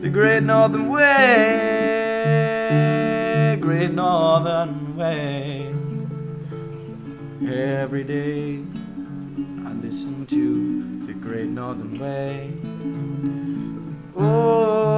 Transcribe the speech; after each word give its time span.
the 0.00 0.08
Great 0.08 0.42
Northern 0.42 0.88
Way, 0.90 1.58
Great 3.60 3.92
Northern 3.92 4.96
Way. 4.96 5.72
Every 7.46 8.04
day 8.04 8.62
I 9.66 9.72
listen 9.72 10.26
to 10.26 11.06
the 11.06 11.14
Great 11.14 11.48
Northern 11.48 11.98
Way. 11.98 12.52
Oh. 14.18 14.96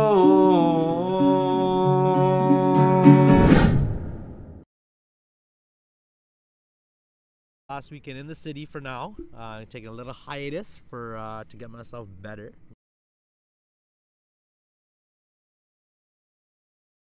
last 7.78 7.92
weekend 7.92 8.19
in 8.19 8.26
the 8.26 8.35
city 8.35 8.67
for 8.67 8.80
now. 8.80 9.15
Uh, 9.37 9.65
taking 9.71 9.88
a 9.88 9.92
little 9.92 10.12
hiatus 10.12 10.80
for 10.90 11.17
uh, 11.17 11.44
to 11.49 11.56
get 11.56 11.71
myself 11.71 12.08
better. 12.21 12.53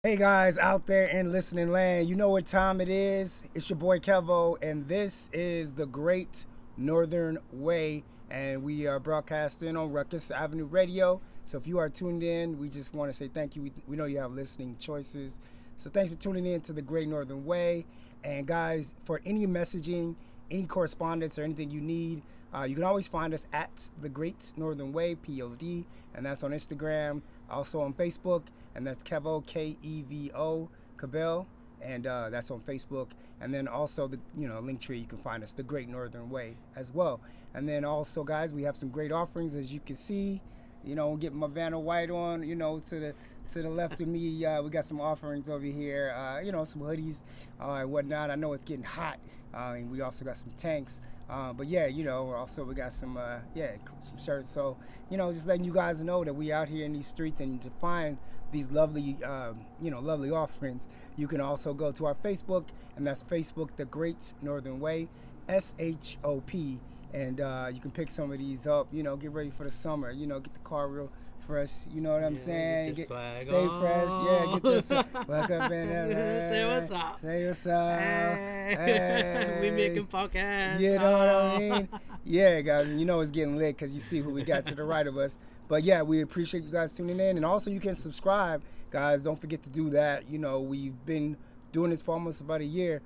Hey 0.06 0.18
guys 0.18 0.60
out 0.60 0.86
there 0.86 1.08
in 1.08 1.32
listening 1.32 1.72
land, 1.72 2.08
you 2.08 2.14
know 2.14 2.30
what 2.30 2.46
time 2.46 2.80
it 2.80 2.90
is. 2.90 3.42
It's 3.56 3.72
your 3.72 3.78
boy 3.80 3.98
Kevo, 3.98 4.56
and 4.62 4.88
this 4.88 5.32
is 5.34 5.74
the 5.74 5.88
Great 5.88 6.46
Northern 6.78 7.40
Way, 7.52 8.04
and 8.30 8.62
we 8.62 8.86
are 8.86 9.00
broadcasting 9.00 9.76
on 9.76 9.92
Ruckus 9.92 10.30
Avenue 10.30 10.66
Radio. 10.66 11.22
So 11.48 11.58
if 11.58 11.66
you 11.66 11.80
are 11.80 11.90
tuned 11.90 12.22
in, 12.22 12.60
we 12.60 12.70
just 12.70 12.94
want 12.94 13.12
to 13.12 13.18
say 13.18 13.30
thank 13.30 13.56
you. 13.56 13.64
We, 13.64 13.72
we 13.88 13.96
know 13.96 14.06
you 14.06 14.20
have 14.20 14.32
listening 14.32 14.76
choices, 14.80 15.40
so 15.76 15.90
thanks 15.90 16.12
for 16.12 16.20
tuning 16.20 16.46
in 16.46 16.62
to 16.62 16.72
the 16.72 16.84
Great 16.84 17.08
Northern 17.08 17.44
Way. 17.44 17.88
And 18.24 18.46
guys, 18.46 18.94
for 19.06 19.22
any 19.26 19.48
messaging, 19.48 20.14
any 20.52 20.68
correspondence, 20.68 21.40
or 21.40 21.42
anything 21.42 21.72
you 21.72 21.82
need, 21.82 22.22
uh, 22.54 22.62
you 22.62 22.76
can 22.76 22.84
always 22.84 23.08
find 23.08 23.34
us 23.34 23.48
at 23.52 23.90
the 24.00 24.10
Great 24.10 24.54
Northern 24.56 24.94
Way 24.94 25.16
(POD), 25.16 25.84
and 26.14 26.28
that's 26.28 26.44
on 26.44 26.52
Instagram, 26.52 27.24
also 27.50 27.82
on 27.82 27.96
Facebook, 27.96 28.44
and 28.76 28.86
that's 28.86 29.02
Kevo 29.02 29.46
K 29.46 29.78
E 29.82 30.04
V 30.08 30.32
O 30.36 30.70
Cabell, 30.98 31.48
and 31.82 32.06
uh, 32.06 32.30
that's 32.30 32.52
on 32.52 32.60
Facebook. 32.60 33.08
And 33.42 33.54
then 33.54 33.68
also 33.68 34.08
the 34.08 34.20
you 34.38 34.48
know 34.48 34.60
link 34.60 34.80
tree 34.80 35.00
you 35.00 35.08
can 35.08 35.18
find 35.18 35.44
us 35.44 35.54
the 35.54 35.64
Great 35.64 35.90
Northern 35.90 36.30
Way 36.30 36.58
as 36.76 36.94
well. 36.94 37.20
And 37.54 37.68
then 37.68 37.86
also 37.86 38.24
guys, 38.24 38.54
we 38.54 38.64
have 38.64 38.76
some 38.76 38.90
great 38.90 39.12
offerings 39.12 39.56
as 39.56 39.72
you 39.72 39.80
can 39.80 39.96
see. 39.96 40.42
You 40.84 40.96
know, 40.96 41.16
get 41.16 41.34
my 41.34 41.48
Vanna 41.48 41.80
White 41.80 42.12
on. 42.12 42.44
You 42.44 42.56
know, 42.56 42.80
to 42.90 43.00
the 43.00 43.14
to 43.54 43.62
the 43.62 43.70
left 43.70 44.02
of 44.02 44.08
me, 44.08 44.46
uh, 44.46 44.62
we 44.62 44.70
got 44.70 44.86
some 44.86 45.02
offerings 45.02 45.50
over 45.50 45.66
here. 45.66 46.12
Uh, 46.12 46.40
you 46.42 46.52
know, 46.52 46.64
some 46.64 46.82
hoodies 46.82 47.22
uh, 47.60 47.74
and 47.74 47.92
whatnot. 47.92 48.30
I 48.30 48.36
know 48.36 48.54
it's 48.54 48.64
getting 48.64 48.84
hot, 48.84 49.20
uh, 49.54 49.74
and 49.76 49.90
we 49.92 50.02
also 50.02 50.26
got 50.26 50.38
some 50.38 50.52
tanks. 50.52 51.00
Uh, 51.30 51.54
but 51.54 51.68
yeah, 51.68 51.88
you 51.88 52.04
know, 52.04 52.34
also 52.34 52.64
we 52.64 52.76
got 52.76 52.94
some 52.94 53.18
uh, 53.18 53.40
yeah 53.54 53.72
some 54.00 54.18
shirts. 54.18 54.50
So 54.50 54.78
you 55.10 55.18
know, 55.18 55.32
just 55.32 55.48
letting 55.48 55.66
you 55.66 55.74
guys 55.74 56.02
know 56.02 56.24
that 56.24 56.34
we 56.34 56.52
out 56.52 56.70
here 56.70 56.86
in 56.86 56.94
these 56.94 57.08
streets, 57.08 57.40
and 57.40 57.62
to 57.62 57.70
find 57.82 58.18
these 58.52 58.70
lovely 58.70 59.18
um, 59.24 59.66
you 59.82 59.90
know 59.90 60.00
lovely 60.00 60.30
offerings, 60.30 60.88
you 61.18 61.28
can 61.28 61.42
also 61.42 61.74
go 61.74 61.92
to 61.92 62.06
our 62.06 62.16
Facebook, 62.16 62.66
and 62.96 63.08
that's 63.08 63.24
Facebook 63.24 63.70
The 63.76 63.86
Great 63.86 64.34
Northern 64.42 64.80
Way, 64.80 65.08
S 65.50 65.74
H 65.80 66.18
O 66.24 66.42
P, 66.42 66.80
and 67.16 67.40
uh, 67.42 67.68
you 67.74 67.80
can 67.80 67.92
pick 67.92 68.10
some 68.12 68.32
of 68.32 68.38
these 68.38 68.68
up. 68.68 68.88
You 68.92 69.04
know, 69.04 69.16
get 69.16 69.32
ready 69.32 69.50
for 69.50 69.64
the 69.64 69.72
summer. 69.72 70.12
You 70.12 70.28
know, 70.28 70.40
get 70.40 70.54
the 70.54 70.60
car 70.60 70.88
real 70.88 71.10
fresh. 71.48 71.72
You 71.94 72.02
know 72.02 72.12
what 72.14 72.24
I'm 72.24 72.36
Yeah, 72.36 72.42
saying? 72.42 72.94
Get- 72.96 73.06
stay 73.06 73.08
fresh. 73.08 73.46
Yeah, 73.48 74.46
get 74.54 74.64
your 74.64 74.76
on. 74.76 74.84
swag. 74.84 75.06
Wake 75.28 75.52
up 75.52 75.72
in 75.72 75.88
Say 76.42 76.66
what's 76.68 76.92
up. 76.92 77.20
Say 77.22 77.48
what's 77.48 77.68
up. 77.68 78.00
Hey, 78.00 79.58
we 79.62 79.72
making 79.72 80.08
podcasts. 80.08 80.80
You 80.80 80.98
know 81.00 81.12
what 81.12 81.28
I 81.28 81.58
mean? 81.60 81.90
Yeah, 82.26 82.62
guys, 82.62 82.88
and 82.88 83.00
you 83.00 83.06
know 83.06 83.20
it's 83.20 83.32
getting 83.32 83.58
lit 83.58 83.78
because 83.78 83.94
you 83.94 84.02
see 84.02 84.20
who 84.20 84.32
we 84.32 84.44
got 84.44 84.66
to 84.66 84.76
the 84.76 84.84
right 84.94 85.06
of 85.08 85.18
us. 85.18 85.38
But 85.68 85.84
yeah, 85.84 86.02
we 86.04 86.22
appreciate 86.22 86.64
you 86.64 86.72
guys 86.72 86.94
tuning 86.96 87.20
in, 87.20 87.38
and 87.38 87.46
also 87.46 87.70
you 87.72 87.80
can 87.80 87.96
subscribe, 87.96 88.62
guys. 88.92 89.24
Don't 89.24 89.40
forget 89.40 89.62
to 89.64 89.70
do 89.70 89.90
that. 89.92 90.30
You 90.30 90.38
know, 90.40 90.60
we've 90.60 91.06
been 91.06 91.38
doing 91.72 91.90
this 91.92 92.02
for 92.02 92.12
almost 92.14 92.42
about 92.42 92.62
a 92.62 92.66
year, 92.66 93.02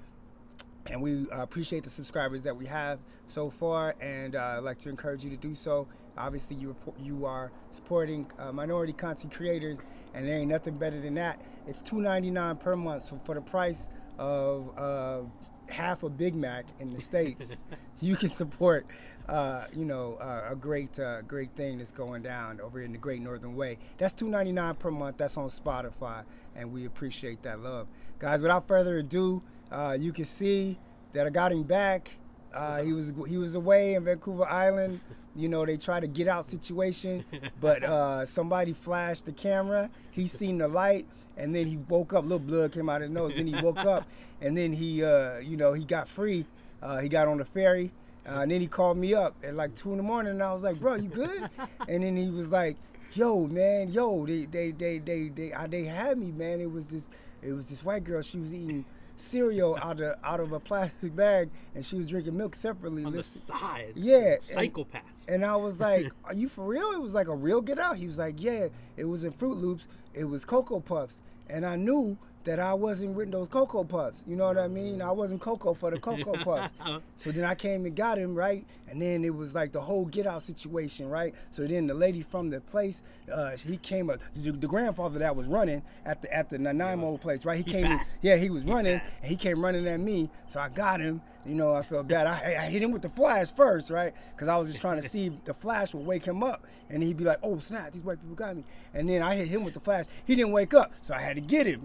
and 0.90 1.02
we 1.02 1.30
uh, 1.30 1.42
appreciate 1.42 1.84
the 1.84 1.90
subscribers 1.90 2.44
that 2.44 2.56
we 2.56 2.66
have 2.66 3.00
so 3.28 3.50
far, 3.50 3.96
and 4.02 4.36
uh, 4.36 4.56
I'd 4.58 4.64
like 4.64 4.80
to 4.80 4.90
encourage 4.90 5.24
you 5.24 5.30
to 5.30 5.38
do 5.38 5.56
so. 5.56 5.88
Obviously, 6.18 6.56
you 6.58 6.70
report, 6.70 7.00
you 7.00 7.26
are 7.26 7.52
supporting 7.72 8.30
uh, 8.38 8.52
minority 8.52 8.94
content 8.94 9.34
creators, 9.34 9.80
and 10.14 10.28
there 10.28 10.38
ain't 10.38 10.50
nothing 10.50 10.78
better 10.78 11.00
than 11.00 11.14
that. 11.16 11.40
It's 11.68 11.82
two 11.82 12.02
ninety 12.02 12.32
nine 12.32 12.58
per 12.58 12.76
month, 12.76 13.04
so 13.04 13.20
for 13.24 13.36
the 13.36 13.42
price 13.42 13.88
of 14.18 14.78
uh, 14.78 15.22
half 15.72 16.04
a 16.04 16.10
Big 16.10 16.36
Mac 16.36 16.66
in 16.80 16.94
the 16.94 17.02
states, 17.02 17.56
you 18.02 18.16
can 18.16 18.30
support. 18.30 18.86
Uh, 19.28 19.68
you 19.76 19.86
know, 19.86 20.16
uh, 20.16 20.48
a 20.50 20.56
great, 20.56 21.00
uh, 21.00 21.22
great 21.22 21.52
thing 21.52 21.78
that's 21.78 21.92
going 21.92 22.24
down 22.24 22.60
over 22.60 22.82
in 22.82 22.92
the 22.92 22.98
Great 22.98 23.22
Northern 23.22 23.56
Way. 23.56 23.78
That's 24.00 24.12
two 24.12 24.28
ninety 24.28 24.52
nine 24.52 24.74
per 24.74 24.90
month. 24.90 25.18
That's 25.18 25.38
on 25.38 25.50
Spotify, 25.50 26.24
and 26.56 26.74
we 26.74 26.86
appreciate 26.86 27.44
that 27.44 27.60
love, 27.60 27.88
guys. 28.18 28.42
Without 28.42 28.68
further 28.68 28.98
ado, 28.98 29.44
uh, 29.72 29.96
you 30.00 30.12
can 30.12 30.26
see 30.26 30.78
that 31.14 31.26
I 31.28 31.30
got 31.30 31.52
him 31.52 31.64
back. 31.64 32.12
Uh, 32.54 32.82
he 32.82 32.94
was 32.94 33.14
he 33.28 33.38
was 33.38 33.56
away 33.56 33.94
in 33.94 34.04
Vancouver 34.04 34.46
Island. 34.46 35.02
You 35.36 35.48
know, 35.48 35.66
they 35.66 35.78
tried 35.78 36.02
to 36.02 36.08
get 36.08 36.28
out 36.28 36.46
situation, 36.46 37.24
but 37.62 37.84
uh, 37.84 38.26
somebody 38.26 38.74
flashed 38.74 39.26
the 39.26 39.32
camera. 39.32 39.90
He 40.12 40.28
seen 40.28 40.58
the 40.58 40.68
light, 40.68 41.06
and 41.38 41.56
then 41.56 41.68
he 41.68 41.78
woke 41.78 42.14
up. 42.14 42.24
Little 42.24 42.40
blood 42.40 42.72
came 42.72 42.90
out 42.90 42.98
of 42.98 43.04
his 43.04 43.12
nose. 43.12 43.34
Then 43.36 43.48
he 43.48 43.62
woke 43.62 43.78
up, 43.78 44.08
and 44.42 44.58
then 44.58 44.74
he, 44.74 45.04
uh, 45.04 45.38
you 45.38 45.56
know, 45.58 45.74
he 45.74 45.86
got 45.86 46.10
free. 46.10 46.46
Uh, 46.82 47.00
he 47.00 47.10
got 47.10 47.28
on 47.28 47.38
the 47.38 47.46
ferry, 47.46 47.92
uh, 48.28 48.40
and 48.40 48.52
then 48.52 48.62
he 48.62 48.68
called 48.68 48.98
me 48.98 49.14
up 49.14 49.36
at 49.44 49.54
like 49.54 49.76
two 49.76 49.92
in 49.92 49.98
the 49.98 50.04
morning, 50.04 50.32
and 50.32 50.42
I 50.44 50.52
was 50.54 50.64
like, 50.64 50.80
"Bro, 50.80 50.96
you 50.96 51.10
good?" 51.10 51.50
and 51.88 52.04
then 52.04 52.16
he 52.18 52.30
was 52.32 52.52
like, 52.52 52.78
"Yo, 53.14 53.46
man, 53.46 53.92
yo, 53.92 54.26
they 54.26 54.46
they 54.46 54.72
they 54.72 54.98
they 54.98 55.28
they 55.30 55.54
uh, 55.54 55.68
they 55.68 55.84
had 55.84 56.18
me, 56.18 56.32
man. 56.32 56.60
It 56.60 56.72
was 56.72 56.88
this 56.90 57.08
it 57.44 57.54
was 57.54 57.68
this 57.68 57.84
white 57.84 58.04
girl. 58.04 58.24
She 58.24 58.40
was 58.40 58.54
eating." 58.54 58.86
Cereal 59.22 59.78
out 59.82 60.00
of 60.02 60.16
out 60.24 60.40
of 60.40 60.52
a 60.52 60.60
plastic 60.60 61.16
bag 61.16 61.50
and 61.76 61.86
she 61.86 61.96
was 61.96 62.08
drinking 62.10 62.38
milk 62.38 62.56
separately 62.56 63.04
on 63.04 63.14
the 63.14 63.24
side. 63.24 63.94
Yeah, 63.96 64.34
and- 64.34 64.44
Psychopath. 64.44 65.04
and 65.28 65.46
I 65.46 65.56
was 65.56 65.80
like, 65.80 66.12
"Are 66.26 66.34
you 66.34 66.50
for 66.50 66.64
real?" 66.66 66.92
It 66.92 67.02
was 67.02 67.14
like 67.14 67.28
a 67.28 67.36
real 67.36 67.62
Get 67.62 67.80
Out. 67.80 67.98
He 67.98 68.08
was 68.08 68.18
like, 68.18 68.42
"Yeah, 68.42 68.68
it 68.98 69.06
was 69.06 69.24
in 69.24 69.34
Froot 69.34 69.60
Loops. 69.60 69.86
It 70.14 70.26
was 70.26 70.46
Cocoa 70.46 70.80
Puffs." 70.80 71.22
And 71.50 71.66
I 71.66 71.76
knew 71.76 72.18
that 72.50 72.60
I 72.60 72.74
wasn't 72.74 73.14
with 73.16 73.32
those 73.32 73.48
Cocoa 73.48 73.84
Puffs. 73.84 74.24
You 74.26 74.36
know 74.36 74.48
what 74.48 74.58
I 74.58 74.68
mean? 74.68 75.04
I 75.04 75.12
wasn't 75.12 75.40
Cocoa 75.40 75.76
for 75.76 75.92
the 75.92 76.00
Cocoa 76.00 76.34
Puffs. 76.44 76.74
So 77.16 77.32
then 77.32 77.44
I 77.46 77.54
came 77.54 77.86
and 77.86 77.96
got 77.96 78.18
him, 78.18 78.34
right? 78.34 78.66
And 78.90 79.00
then 79.00 79.24
it 79.24 79.36
was 79.36 79.54
like 79.54 79.72
the 79.72 79.82
whole 79.82 80.06
Get 80.06 80.26
Out 80.26 80.42
situation, 80.42 81.08
right? 81.10 81.36
So 81.52 81.68
then 81.68 81.86
the 81.86 81.94
lady 81.94 82.24
from 82.24 82.50
the 82.50 82.60
place, 82.60 83.04
uh, 83.32 83.52
he 83.52 83.78
came 83.78 84.10
up. 84.10 84.20
The, 84.34 84.50
the 84.52 84.66
grandfather 84.68 85.20
that 85.20 85.36
was 85.36 85.46
running 85.46 85.84
at 86.06 86.24
the 86.24 86.34
at 86.36 86.50
the 86.50 86.58
Nanaimo 86.58 87.18
place, 87.18 87.46
right? 87.46 87.58
He, 87.58 87.64
He 87.64 87.72
came. 87.72 87.86
in- 87.86 88.00
yeah, 88.24 88.36
he 88.38 88.50
was 88.50 88.64
running, 88.64 89.00
fast. 89.00 89.20
and 89.22 89.30
he 89.30 89.36
came 89.36 89.64
running 89.64 89.88
at 89.88 90.00
me. 90.00 90.32
So 90.48 90.60
I 90.60 90.70
got 90.70 91.00
him. 91.00 91.22
You 91.46 91.54
know, 91.54 91.74
I 91.74 91.84
felt 91.84 92.08
bad. 92.08 92.26
I, 92.28 92.34
I 92.66 92.70
hit 92.70 92.82
him 92.82 92.92
with 92.92 93.04
the 93.04 93.10
flash 93.10 93.52
first, 93.52 93.90
right? 93.92 94.14
Because 94.36 94.48
I 94.48 94.58
was 94.58 94.70
just 94.70 94.82
trying 94.82 95.00
to 95.02 95.08
see 95.08 95.28
if 95.28 95.46
the 95.46 95.54
flash 95.54 95.94
would 95.94 96.06
wake 96.06 96.26
him 96.26 96.44
up, 96.44 96.66
and 96.90 97.04
he'd 97.04 97.16
be 97.18 97.24
like, 97.24 97.40
"Oh 97.44 97.60
snap! 97.60 97.92
These 97.94 98.04
white 98.04 98.20
people 98.20 98.36
got 98.36 98.56
me." 98.56 98.64
And 98.94 99.08
then 99.08 99.22
I 99.22 99.36
hit 99.36 99.48
him 99.50 99.64
with 99.64 99.76
the 99.76 99.80
flash. 99.80 100.06
He 100.26 100.36
didn't 100.36 100.52
wake 100.52 100.74
up, 100.74 100.92
so 101.02 101.14
I 101.14 101.20
had 101.20 101.36
to 101.36 101.42
get 101.42 101.68
him. 101.68 101.84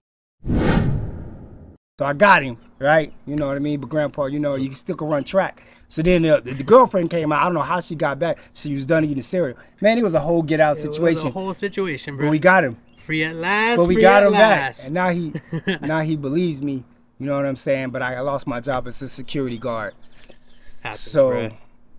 So 1.97 2.05
I 2.05 2.13
got 2.13 2.43
him, 2.43 2.57
right? 2.81 3.13
You 3.25 3.37
know 3.37 3.47
what 3.47 3.55
I 3.55 3.61
mean? 3.61 3.79
But 3.79 3.89
grandpa, 3.89 4.25
you 4.25 4.41
know, 4.41 4.57
you 4.57 4.73
still 4.73 4.97
can 4.97 5.07
run 5.07 5.23
track. 5.23 5.63
So 5.87 6.03
then 6.03 6.23
the, 6.23 6.41
the 6.41 6.65
girlfriend 6.65 7.09
came 7.09 7.31
out. 7.31 7.43
I 7.43 7.45
don't 7.45 7.55
know 7.55 7.61
how 7.61 7.79
she 7.79 7.95
got 7.95 8.19
back. 8.19 8.39
She 8.53 8.75
was 8.75 8.85
done 8.85 9.05
eating 9.05 9.23
cereal. 9.23 9.57
Man, 9.81 9.97
it 9.97 10.03
was 10.03 10.15
a 10.15 10.19
whole 10.19 10.43
get 10.43 10.59
out 10.59 10.77
It 10.77 10.89
was 10.89 10.97
situation. 10.97 11.29
a 11.29 11.31
whole 11.31 11.55
situation, 11.55 12.17
bro. 12.17 12.27
but 12.27 12.31
we 12.33 12.41
got 12.41 12.65
him. 12.65 12.79
free 12.99 13.23
at 13.23 13.37
last. 13.37 13.77
But 13.77 13.85
we 13.87 13.95
free 13.95 14.03
got 14.03 14.25
at 14.25 14.27
him 14.27 14.33
back. 14.33 14.75
And 14.85 14.93
now 14.95 15.11
he 15.11 15.35
now 15.87 16.01
he 16.01 16.17
believes 16.17 16.61
me. 16.61 16.83
You 17.21 17.27
know 17.27 17.37
what 17.37 17.47
I'm 17.47 17.55
saying? 17.55 17.91
But 17.91 18.03
I 18.03 18.19
lost 18.23 18.49
my 18.49 18.59
job 18.59 18.89
as 18.89 19.01
a 19.01 19.09
security 19.09 19.57
guard. 19.57 19.95
Happens, 20.83 20.99
so 20.99 21.29
bro. 21.29 21.51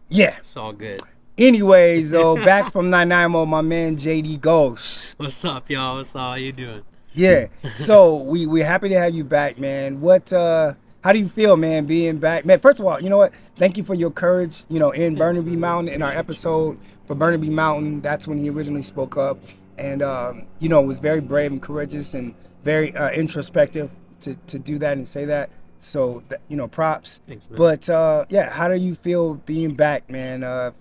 yeah. 0.09 0.35
It's 0.39 0.57
all 0.57 0.73
good. 0.73 1.03
Anyways, 1.37 2.11
though, 2.11 2.35
back 2.43 2.73
from 2.73 2.89
Nanaimo, 2.89 3.43
oh, 3.43 3.45
my 3.45 3.61
man 3.61 3.95
JD 3.95 4.41
Ghosh. 4.41 5.13
What's 5.15 5.45
up, 5.45 5.69
y'all? 5.69 5.99
What's 5.99 6.09
up? 6.09 6.15
How 6.15 6.33
you 6.33 6.51
doing? 6.51 6.83
Yeah. 7.15 7.47
So 7.75 8.17
we 8.17 8.45
we're 8.45 8.65
happy 8.65 8.89
to 8.89 8.99
have 8.99 9.15
you 9.15 9.23
back, 9.23 9.57
man. 9.57 10.01
What 10.01 10.31
uh 10.33 10.73
how 11.03 11.13
do 11.13 11.19
you 11.19 11.29
feel, 11.29 11.55
man, 11.55 11.85
being 11.85 12.17
back? 12.17 12.45
Man, 12.45 12.59
first 12.59 12.79
of 12.79 12.85
all, 12.85 12.99
you 12.99 13.09
know 13.09 13.17
what? 13.17 13.31
Thank 13.55 13.77
you 13.77 13.83
for 13.83 13.93
your 13.93 14.09
courage, 14.09 14.63
you 14.69 14.79
know, 14.79 14.91
in 14.91 15.15
Burnaby 15.15 15.55
Mountain 15.55 15.93
in 15.93 16.01
our 16.01 16.11
episode 16.11 16.79
for 17.05 17.15
Burnaby 17.15 17.49
Mountain. 17.49 18.01
That's 18.01 18.27
when 18.27 18.39
he 18.39 18.49
originally 18.49 18.81
spoke 18.81 19.15
up. 19.15 19.37
And 19.77 20.01
um, 20.01 20.43
you 20.59 20.69
know, 20.69 20.81
was 20.81 20.99
very 20.99 21.21
brave 21.21 21.51
and 21.51 21.61
courageous 21.61 22.13
and 22.13 22.33
very 22.63 22.95
uh, 22.95 23.11
introspective 23.11 23.91
to, 24.21 24.35
to 24.47 24.57
do 24.57 24.79
that 24.79 24.97
and 24.97 25.07
say 25.07 25.25
that. 25.25 25.49
So, 25.79 26.23
th- 26.29 26.41
you 26.47 26.57
know, 26.57 26.67
props. 26.67 27.21
Thanks, 27.27 27.49
man. 27.49 27.57
But 27.57 27.87
uh, 27.89 28.25
yeah, 28.29 28.49
how 28.49 28.67
do 28.67 28.75
you 28.75 28.95
feel 28.95 29.35
being 29.35 29.75
back, 29.75 30.09
man, 30.09 30.43
uh, 30.43 30.71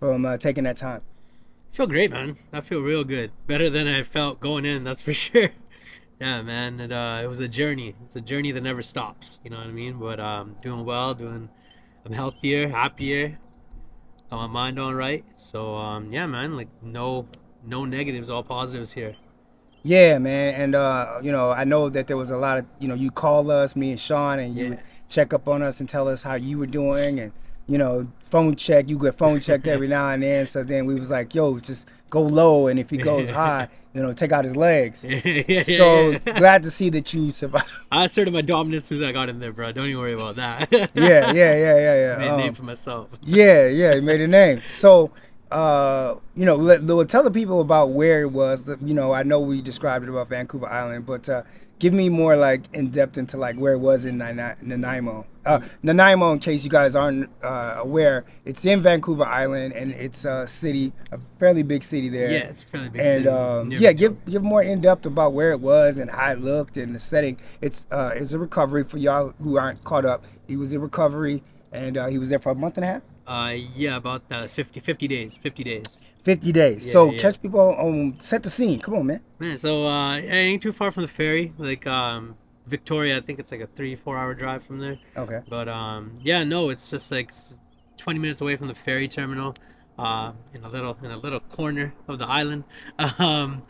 from 0.00 0.24
uh, 0.24 0.36
taking 0.38 0.64
that 0.64 0.76
time? 0.76 1.00
I 1.72 1.76
feel 1.76 1.86
great, 1.86 2.10
man. 2.10 2.36
I 2.52 2.60
feel 2.60 2.80
real 2.80 3.04
good. 3.04 3.30
Better 3.46 3.70
than 3.70 3.86
I 3.86 4.02
felt 4.02 4.40
going 4.40 4.64
in, 4.64 4.82
that's 4.82 5.00
for 5.00 5.12
sure. 5.12 5.50
Yeah, 6.22 6.42
man. 6.42 6.80
It 6.80 6.92
uh, 6.92 7.20
it 7.24 7.26
was 7.26 7.40
a 7.40 7.48
journey. 7.48 7.94
It's 8.06 8.16
a 8.16 8.20
journey 8.20 8.52
that 8.52 8.62
never 8.62 8.82
stops. 8.82 9.40
You 9.44 9.50
know 9.50 9.58
what 9.58 9.66
I 9.66 9.72
mean? 9.72 9.94
But 9.98 10.20
um, 10.20 10.56
doing 10.62 10.84
well, 10.84 11.14
doing. 11.14 11.48
I'm 12.04 12.12
healthier, 12.12 12.68
happier. 12.68 13.38
Got 14.30 14.36
my 14.36 14.46
mind 14.46 14.78
on 14.78 14.94
right. 14.94 15.24
So 15.36 15.74
um, 15.76 16.12
yeah, 16.12 16.26
man. 16.26 16.56
Like 16.56 16.68
no, 16.82 17.26
no 17.64 17.84
negatives, 17.84 18.30
all 18.30 18.42
positives 18.42 18.92
here. 18.92 19.16
Yeah, 19.84 20.18
man, 20.18 20.54
and 20.54 20.74
uh, 20.76 21.18
you 21.22 21.32
know, 21.32 21.50
I 21.50 21.64
know 21.64 21.88
that 21.90 22.06
there 22.06 22.16
was 22.16 22.30
a 22.30 22.36
lot 22.36 22.58
of, 22.58 22.66
you 22.78 22.86
know, 22.86 22.94
you 22.94 23.10
call 23.10 23.50
us, 23.50 23.74
me 23.74 23.90
and 23.90 23.98
Sean, 23.98 24.38
and 24.38 24.54
you 24.54 24.64
Yeah. 24.74 24.80
check 25.08 25.34
up 25.34 25.48
on 25.48 25.60
us 25.60 25.80
and 25.80 25.88
tell 25.88 26.06
us 26.06 26.22
how 26.22 26.34
you 26.34 26.56
were 26.58 26.68
doing, 26.68 27.18
and 27.18 27.32
you 27.66 27.78
know, 27.78 28.06
phone 28.22 28.54
check. 28.54 28.88
You 28.88 28.96
get 28.96 29.18
phone 29.18 29.40
checked 29.40 29.66
every 29.66 29.88
now 29.98 30.10
and 30.10 30.22
then. 30.22 30.46
So 30.46 30.62
then 30.62 30.86
we 30.86 30.94
was 30.94 31.10
like, 31.10 31.34
yo, 31.34 31.58
just 31.58 31.88
go 32.10 32.22
low, 32.22 32.68
and 32.68 32.78
if 32.78 32.90
he 32.90 32.96
goes 32.96 33.30
high, 33.40 33.68
you 33.94 34.02
know, 34.02 34.12
take 34.12 34.32
out 34.32 34.44
his 34.44 34.56
legs. 34.56 35.04
yeah, 35.04 35.20
yeah, 35.48 35.62
So 35.62 36.10
yeah. 36.10 36.18
glad 36.38 36.62
to 36.62 36.70
see 36.70 36.88
that 36.90 37.12
you 37.12 37.30
survived. 37.32 37.70
I 37.92 38.04
asserted 38.06 38.32
my 38.32 38.40
dominance 38.42 38.84
as 38.84 38.88
soon 38.88 38.98
as 39.02 39.04
I 39.04 39.12
got 39.12 39.28
in 39.28 39.38
there, 39.38 39.52
bro. 39.52 39.70
Don't 39.72 39.86
even 39.88 39.98
worry 40.00 40.14
about 40.14 40.36
that. 40.36 40.72
yeah, 40.72 40.88
yeah, 40.94 41.32
yeah, 41.32 41.54
yeah, 41.56 41.94
yeah. 41.96 42.16
Made 42.16 42.28
a 42.30 42.36
name 42.36 42.48
Um, 42.48 42.54
for 42.54 42.62
myself. 42.62 43.10
Yeah, 43.22 43.66
yeah, 43.68 43.94
he 43.94 44.00
made 44.00 44.20
a 44.20 44.28
name. 44.28 44.62
So, 44.68 45.10
uh, 45.50 46.14
you 46.34 46.46
know, 46.46 46.56
let, 46.56 46.82
let- 46.84 47.08
tell 47.10 47.22
the 47.22 47.30
people 47.30 47.60
about 47.60 47.90
where 47.90 48.22
it 48.22 48.30
was. 48.32 48.68
You 48.82 48.94
know, 48.94 49.12
I 49.12 49.22
know 49.22 49.40
we 49.40 49.60
described 49.60 50.04
it 50.04 50.08
about 50.08 50.28
Vancouver 50.30 50.66
Island, 50.68 51.04
but 51.04 51.28
uh, 51.28 51.42
give 51.78 51.92
me 51.92 52.08
more 52.08 52.36
like 52.36 52.62
in 52.72 52.90
depth 52.90 53.18
into 53.18 53.36
like 53.36 53.56
where 53.56 53.74
it 53.74 53.78
was 53.80 54.04
in 54.06 54.16
Nanaimo. 54.18 55.26
Uh, 55.44 55.60
Nanaimo, 55.82 56.32
in 56.32 56.38
case 56.38 56.64
you 56.64 56.70
guys 56.70 56.94
aren't 56.94 57.28
uh, 57.42 57.76
aware, 57.78 58.24
it's 58.44 58.64
in 58.64 58.82
Vancouver 58.82 59.24
Island, 59.24 59.72
and 59.74 59.92
it's 59.92 60.24
a 60.24 60.46
city, 60.46 60.92
a 61.10 61.18
fairly 61.38 61.62
big 61.62 61.82
city 61.82 62.08
there. 62.08 62.30
Yeah, 62.30 62.38
it's 62.48 62.62
a 62.62 62.66
fairly 62.66 62.88
big 62.90 63.00
and 63.00 63.24
city. 63.24 63.28
um, 63.28 63.72
yeah, 63.72 63.92
give 63.92 64.24
give 64.24 64.42
more 64.42 64.62
in 64.62 64.80
depth 64.80 65.06
about 65.06 65.32
where 65.32 65.50
it 65.50 65.60
was 65.60 65.98
and 65.98 66.10
how 66.10 66.32
it 66.32 66.40
looked 66.40 66.76
and 66.76 66.94
the 66.94 67.00
setting. 67.00 67.38
It's 67.60 67.86
uh, 67.90 68.12
it's 68.14 68.32
a 68.32 68.38
recovery 68.38 68.84
for 68.84 68.98
y'all 68.98 69.34
who 69.42 69.58
aren't 69.58 69.82
caught 69.84 70.04
up. 70.04 70.24
He 70.46 70.56
was 70.56 70.72
in 70.72 70.80
recovery, 70.80 71.42
and 71.72 71.96
uh, 71.96 72.06
he 72.06 72.18
was 72.18 72.28
there 72.28 72.38
for 72.38 72.52
a 72.52 72.54
month 72.54 72.76
and 72.76 72.84
a 72.84 72.88
half. 72.88 73.02
Uh, 73.26 73.56
yeah, 73.76 73.96
about 73.96 74.22
uh, 74.30 74.46
50, 74.46 74.80
50 74.80 75.08
days. 75.08 75.38
50 75.40 75.64
days. 75.64 76.00
50 76.24 76.52
days. 76.52 76.86
Yeah, 76.86 76.92
so 76.92 77.10
yeah. 77.10 77.20
catch 77.20 77.40
people 77.40 77.60
on 77.60 78.18
set 78.20 78.42
the 78.42 78.50
scene. 78.50 78.80
Come 78.80 78.94
on, 78.94 79.06
man. 79.06 79.20
Man, 79.38 79.58
so 79.58 79.86
uh, 79.86 80.18
it 80.18 80.30
ain't 80.30 80.62
too 80.62 80.72
far 80.72 80.90
from 80.90 81.02
the 81.02 81.08
ferry. 81.08 81.52
Like 81.58 81.86
um, 81.86 82.36
Victoria, 82.72 83.18
I 83.18 83.20
think 83.20 83.38
it's 83.38 83.52
like 83.52 83.60
a 83.60 83.66
three, 83.68 83.94
four 83.94 84.16
hour 84.18 84.34
drive 84.34 84.64
from 84.64 84.78
there. 84.80 84.98
Okay. 85.16 85.40
But 85.48 85.68
um, 85.68 86.18
yeah, 86.22 86.42
no, 86.42 86.70
it's 86.70 86.90
just 86.90 87.12
like 87.12 87.30
20 87.98 88.18
minutes 88.18 88.40
away 88.40 88.56
from 88.56 88.66
the 88.66 88.74
ferry 88.74 89.06
terminal, 89.06 89.54
uh, 89.98 90.32
in 90.54 90.64
a 90.64 90.68
little 90.68 90.96
in 91.02 91.10
a 91.10 91.18
little 91.18 91.40
corner 91.40 91.92
of 92.08 92.18
the 92.18 92.26
island. 92.26 92.64
Um, 93.18 93.62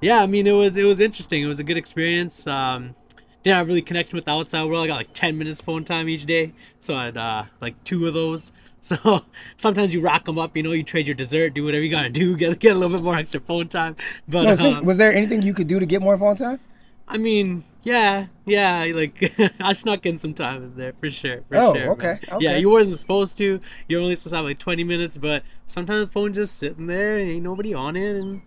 yeah, 0.00 0.22
I 0.22 0.26
mean 0.26 0.46
it 0.46 0.52
was 0.52 0.76
it 0.76 0.84
was 0.84 1.00
interesting. 1.00 1.42
It 1.42 1.46
was 1.46 1.58
a 1.58 1.64
good 1.64 1.76
experience. 1.76 2.46
Um, 2.46 2.94
didn't 3.42 3.56
have 3.56 3.66
really 3.68 3.82
connection 3.82 4.16
with 4.16 4.24
the 4.26 4.32
outside 4.32 4.64
world. 4.64 4.84
I 4.84 4.86
got 4.88 4.96
like 4.96 5.12
10 5.12 5.38
minutes 5.38 5.60
phone 5.60 5.84
time 5.84 6.08
each 6.08 6.26
day, 6.26 6.52
so 6.80 6.94
I 6.94 7.06
had 7.06 7.16
uh, 7.16 7.44
like 7.60 7.82
two 7.84 8.06
of 8.06 8.14
those. 8.14 8.52
So 8.80 9.24
sometimes 9.56 9.92
you 9.92 10.00
rack 10.00 10.24
them 10.24 10.38
up, 10.38 10.56
you 10.56 10.62
know, 10.62 10.70
you 10.70 10.84
trade 10.84 11.08
your 11.08 11.16
dessert, 11.16 11.52
do 11.52 11.64
whatever 11.64 11.82
you 11.82 11.90
gotta 11.90 12.10
do, 12.10 12.36
get 12.42 12.60
get 12.60 12.76
a 12.76 12.78
little 12.78 12.96
bit 12.96 13.02
more 13.02 13.16
extra 13.16 13.40
phone 13.40 13.66
time. 13.66 13.96
But 14.28 14.44
No, 14.44 14.54
see, 14.54 14.72
um, 14.72 14.84
was 14.84 14.98
there 14.98 15.12
anything 15.12 15.42
you 15.42 15.52
could 15.52 15.66
do 15.66 15.80
to 15.80 15.84
get 15.84 16.00
more 16.00 16.16
phone 16.16 16.36
time? 16.36 16.60
I 17.08 17.16
mean, 17.18 17.64
yeah, 17.82 18.26
yeah, 18.44 18.84
like 18.94 19.32
I 19.60 19.72
snuck 19.72 20.04
in 20.04 20.18
some 20.18 20.34
time 20.34 20.62
in 20.62 20.76
there 20.76 20.92
for 21.00 21.10
sure. 21.10 21.42
For 21.48 21.56
Oh, 21.56 21.74
sure, 21.74 21.90
okay, 21.92 22.20
okay. 22.30 22.44
Yeah, 22.44 22.56
you 22.56 22.68
wasn't 22.68 22.98
supposed 22.98 23.38
to. 23.38 23.60
You're 23.88 24.00
only 24.00 24.14
supposed 24.14 24.32
to 24.32 24.36
have 24.36 24.44
like 24.44 24.58
20 24.58 24.84
minutes, 24.84 25.16
but 25.16 25.42
sometimes 25.66 26.00
the 26.02 26.06
phone 26.12 26.32
just 26.32 26.56
sitting 26.56 26.86
there 26.86 27.16
and 27.16 27.30
ain't 27.30 27.42
nobody 27.44 27.72
on 27.72 27.96
it, 27.96 28.16
and 28.16 28.42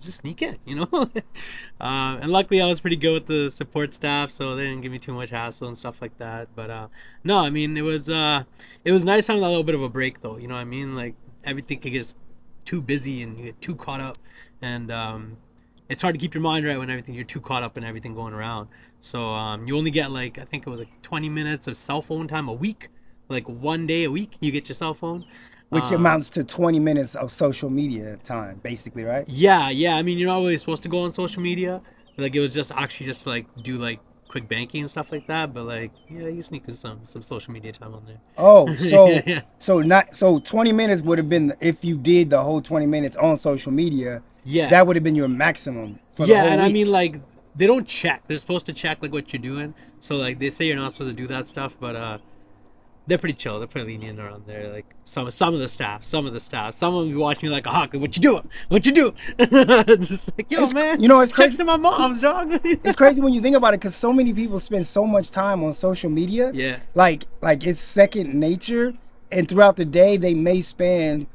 just 0.00 0.18
sneak 0.18 0.42
in, 0.42 0.58
you 0.64 0.76
know. 0.76 0.88
um, 0.92 1.10
and 2.20 2.30
luckily, 2.30 2.60
I 2.62 2.66
was 2.66 2.80
pretty 2.80 2.96
good 2.96 3.14
with 3.14 3.26
the 3.26 3.50
support 3.50 3.92
staff, 3.92 4.30
so 4.30 4.54
they 4.54 4.64
didn't 4.64 4.82
give 4.82 4.92
me 4.92 4.98
too 5.00 5.12
much 5.12 5.30
hassle 5.30 5.66
and 5.66 5.76
stuff 5.76 6.00
like 6.00 6.16
that. 6.18 6.48
But 6.54 6.70
uh, 6.70 6.88
no, 7.24 7.38
I 7.38 7.50
mean, 7.50 7.76
it 7.76 7.82
was 7.82 8.08
uh, 8.08 8.44
it 8.84 8.92
was 8.92 9.04
nice 9.04 9.26
having 9.26 9.42
a 9.42 9.48
little 9.48 9.64
bit 9.64 9.74
of 9.74 9.82
a 9.82 9.88
break, 9.88 10.20
though. 10.20 10.36
You 10.36 10.46
know 10.46 10.54
what 10.54 10.60
I 10.60 10.64
mean? 10.64 10.94
Like 10.94 11.14
everything 11.42 11.80
could 11.80 11.92
get 11.92 11.98
just 11.98 12.16
too 12.64 12.80
busy 12.80 13.22
and 13.22 13.36
you 13.36 13.46
get 13.46 13.60
too 13.60 13.74
caught 13.74 14.00
up, 14.00 14.18
and 14.62 14.90
um, 14.92 15.36
it's 15.88 16.02
hard 16.02 16.14
to 16.14 16.18
keep 16.18 16.34
your 16.34 16.42
mind 16.42 16.66
right 16.66 16.78
when 16.78 16.90
everything 16.90 17.14
you're 17.14 17.24
too 17.24 17.40
caught 17.40 17.62
up 17.62 17.76
in 17.76 17.84
everything 17.84 18.14
going 18.14 18.34
around. 18.34 18.68
So 19.00 19.28
um, 19.28 19.66
you 19.66 19.76
only 19.76 19.90
get 19.90 20.10
like 20.10 20.38
I 20.38 20.44
think 20.44 20.66
it 20.66 20.70
was 20.70 20.80
like 20.80 20.90
20 21.02 21.28
minutes 21.28 21.66
of 21.66 21.76
cell 21.76 22.02
phone 22.02 22.26
time 22.28 22.48
a 22.48 22.52
week, 22.52 22.88
like 23.28 23.48
one 23.48 23.86
day 23.86 24.04
a 24.04 24.10
week 24.10 24.36
you 24.40 24.50
get 24.50 24.68
your 24.68 24.74
cell 24.74 24.94
phone. 24.94 25.24
Which 25.70 25.92
Um, 25.92 25.96
amounts 25.96 26.30
to 26.30 26.44
20 26.44 26.78
minutes 26.78 27.14
of 27.14 27.30
social 27.32 27.70
media 27.70 28.16
time, 28.18 28.60
basically, 28.62 29.04
right? 29.04 29.26
Yeah, 29.26 29.70
yeah. 29.70 29.96
I 29.96 30.02
mean, 30.02 30.18
you're 30.18 30.28
not 30.28 30.38
really 30.38 30.58
supposed 30.58 30.82
to 30.84 30.88
go 30.88 31.00
on 31.00 31.12
social 31.12 31.42
media. 31.42 31.82
Like 32.16 32.34
it 32.34 32.40
was 32.40 32.54
just 32.54 32.70
actually 32.72 33.06
just 33.06 33.26
like 33.26 33.46
do 33.62 33.76
like 33.78 34.00
quick 34.28 34.48
banking 34.48 34.80
and 34.82 34.90
stuff 34.90 35.10
like 35.12 35.26
that. 35.26 35.52
But 35.52 35.64
like 35.64 35.92
yeah, 36.08 36.28
you 36.28 36.42
sneak 36.42 36.68
in 36.68 36.74
some 36.76 37.04
some 37.04 37.22
social 37.22 37.52
media 37.52 37.72
time 37.72 37.94
on 37.94 38.04
there. 38.06 38.20
Oh, 38.36 38.76
so 38.76 39.08
Yeah, 39.08 39.22
yeah. 39.26 39.40
so 39.58 39.80
not 39.80 40.14
so 40.14 40.38
20 40.38 40.72
minutes 40.72 41.02
would 41.02 41.18
have 41.18 41.28
been 41.28 41.54
if 41.60 41.84
you 41.84 41.96
did 41.96 42.30
the 42.30 42.42
whole 42.42 42.60
20 42.60 42.86
minutes 42.86 43.16
on 43.16 43.36
social 43.36 43.72
media. 43.72 44.22
Yeah. 44.44 44.68
That 44.70 44.86
would 44.86 44.96
have 44.96 45.02
been 45.02 45.14
your 45.16 45.28
maximum. 45.28 45.98
For 46.14 46.26
the 46.26 46.32
yeah, 46.32 46.44
and 46.44 46.60
I 46.60 46.68
mean 46.70 46.90
like 46.90 47.20
they 47.56 47.66
don't 47.66 47.86
check. 47.86 48.22
They're 48.26 48.36
supposed 48.36 48.66
to 48.66 48.72
check 48.72 48.98
like 49.02 49.12
what 49.12 49.32
you're 49.32 49.42
doing. 49.42 49.74
So 50.00 50.16
like 50.16 50.38
they 50.38 50.50
say 50.50 50.66
you're 50.66 50.76
not 50.76 50.92
supposed 50.92 51.10
to 51.10 51.16
do 51.22 51.26
that 51.28 51.48
stuff, 51.48 51.76
but 51.80 51.96
uh 51.96 52.18
they're 53.06 53.18
pretty 53.18 53.34
chill. 53.34 53.58
They're 53.58 53.66
pretty 53.68 53.86
lenient 53.88 54.18
around 54.18 54.44
there. 54.46 54.72
Like 54.72 54.86
some 55.04 55.30
some 55.30 55.52
of 55.54 55.60
the 55.60 55.68
staff, 55.68 56.04
some 56.04 56.24
of 56.26 56.32
the 56.32 56.40
staff, 56.40 56.72
some 56.74 56.94
of 56.94 57.04
them 57.04 57.12
be 57.14 57.18
watching 57.20 57.48
you 57.48 57.52
like 57.52 57.66
a 57.66 57.70
hawk. 57.70 57.92
What 57.94 58.16
you 58.16 58.22
doing? 58.22 58.48
What 58.68 58.86
you 58.86 58.92
do? 58.92 59.14
Just 59.98 60.32
like 60.38 60.50
yo 60.50 60.58
It's- 60.58 60.72
man. 60.74 61.02
you 61.02 61.08
know, 61.08 61.20
it's 61.20 61.32
crazy- 61.32 61.58
Texting 61.58 61.66
my 61.66 61.76
mom's 61.76 62.20
dog. 62.22 62.48
it's 62.64 62.96
crazy 62.96 63.20
when 63.20 63.32
you 63.34 63.40
think 63.40 63.56
about 63.56 63.74
it 63.74 63.80
because 63.80 63.94
so 63.94 64.12
many 64.12 64.32
people 64.32 64.58
spend 64.58 64.86
so 64.86 65.06
much 65.06 65.30
time 65.30 65.62
on 65.64 65.72
social 65.72 66.10
media. 66.10 66.50
Yeah. 66.54 66.78
Like 66.94 67.24
like 67.42 67.66
it's 67.66 67.80
second 67.80 68.34
nature, 68.34 68.94
and 69.30 69.48
throughout 69.48 69.76
the 69.76 69.84
day 69.84 70.16
they 70.16 70.34
may 70.34 70.60
spend. 70.60 71.26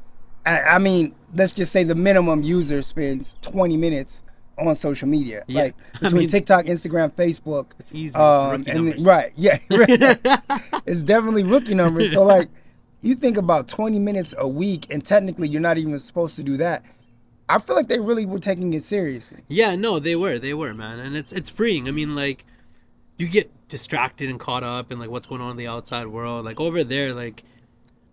I, 0.46 0.60
I 0.62 0.78
mean, 0.78 1.14
let's 1.34 1.52
just 1.52 1.72
say 1.72 1.84
the 1.84 1.94
minimum 1.94 2.42
user 2.42 2.82
spends 2.82 3.36
20 3.42 3.76
minutes 3.76 4.22
on 4.58 4.74
social 4.74 5.08
media. 5.08 5.44
Yeah. 5.46 5.62
Like 5.62 5.74
I 5.94 5.98
between 6.00 6.18
mean- 6.20 6.28
TikTok, 6.28 6.66
Instagram, 6.66 7.12
Facebook. 7.12 7.66
It's 7.78 7.94
easy. 7.94 8.14
Um, 8.14 8.60
rookie 8.60 8.70
and 8.70 8.84
numbers. 8.86 9.04
right, 9.04 9.32
yeah, 9.36 9.58
it's 10.86 11.02
definitely 11.02 11.44
rookie 11.44 11.74
numbers. 11.74 12.12
So 12.12 12.24
like, 12.24 12.48
you 13.02 13.14
think 13.14 13.36
about 13.36 13.68
20 13.68 13.98
minutes 13.98 14.34
a 14.36 14.46
week, 14.46 14.86
and 14.90 15.04
technically 15.04 15.48
you're 15.48 15.60
not 15.60 15.78
even 15.78 15.98
supposed 15.98 16.36
to 16.36 16.42
do 16.42 16.56
that. 16.58 16.84
I 17.48 17.58
feel 17.58 17.74
like 17.74 17.88
they 17.88 17.98
really 17.98 18.26
were 18.26 18.38
taking 18.38 18.72
it 18.74 18.84
seriously. 18.84 19.42
Yeah, 19.48 19.74
no, 19.74 19.98
they 19.98 20.14
were, 20.14 20.38
they 20.38 20.54
were, 20.54 20.72
man, 20.74 20.98
and 21.00 21.16
it's 21.16 21.32
it's 21.32 21.50
freeing. 21.50 21.88
I 21.88 21.90
mean, 21.90 22.14
like, 22.14 22.44
you 23.18 23.26
get 23.28 23.50
distracted 23.68 24.28
and 24.28 24.38
caught 24.38 24.62
up 24.62 24.92
in 24.92 24.98
like 24.98 25.10
what's 25.10 25.26
going 25.26 25.40
on 25.40 25.52
in 25.52 25.56
the 25.56 25.66
outside 25.66 26.06
world. 26.08 26.44
Like 26.44 26.60
over 26.60 26.84
there, 26.84 27.12
like 27.14 27.42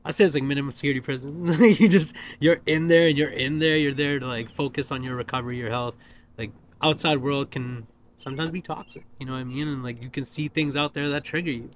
I 0.07 0.11
say 0.11 0.23
it's 0.23 0.33
like 0.33 0.43
minimum 0.43 0.71
security 0.71 1.01
prison. 1.01 1.45
you 1.61 1.89
just 1.89 2.15
you're 2.39 2.61
in 2.65 2.87
there 2.87 3.09
and 3.09 3.17
you're 3.17 3.29
in 3.29 3.59
there. 3.59 3.75
You're 3.75 3.93
there 3.93 4.19
to 4.19 4.25
like 4.25 4.49
focus 4.49 4.89
on 4.89 5.03
your 5.03 5.17
recovery, 5.17 5.57
your 5.57 5.69
health. 5.69 5.97
Like 6.37 6.51
outside 6.81 7.17
world 7.17 7.51
can 7.51 7.87
sometimes 8.15 8.51
be 8.51 8.61
toxic. 8.61 9.03
You 9.19 9.25
know 9.25 9.33
what 9.33 9.39
I 9.39 9.43
mean? 9.43 9.67
And 9.67 9.83
like 9.83 10.01
you 10.01 10.09
can 10.09 10.23
see 10.23 10.47
things 10.47 10.77
out 10.77 10.93
there 10.93 11.09
that 11.09 11.25
trigger 11.25 11.51
you. 11.51 11.71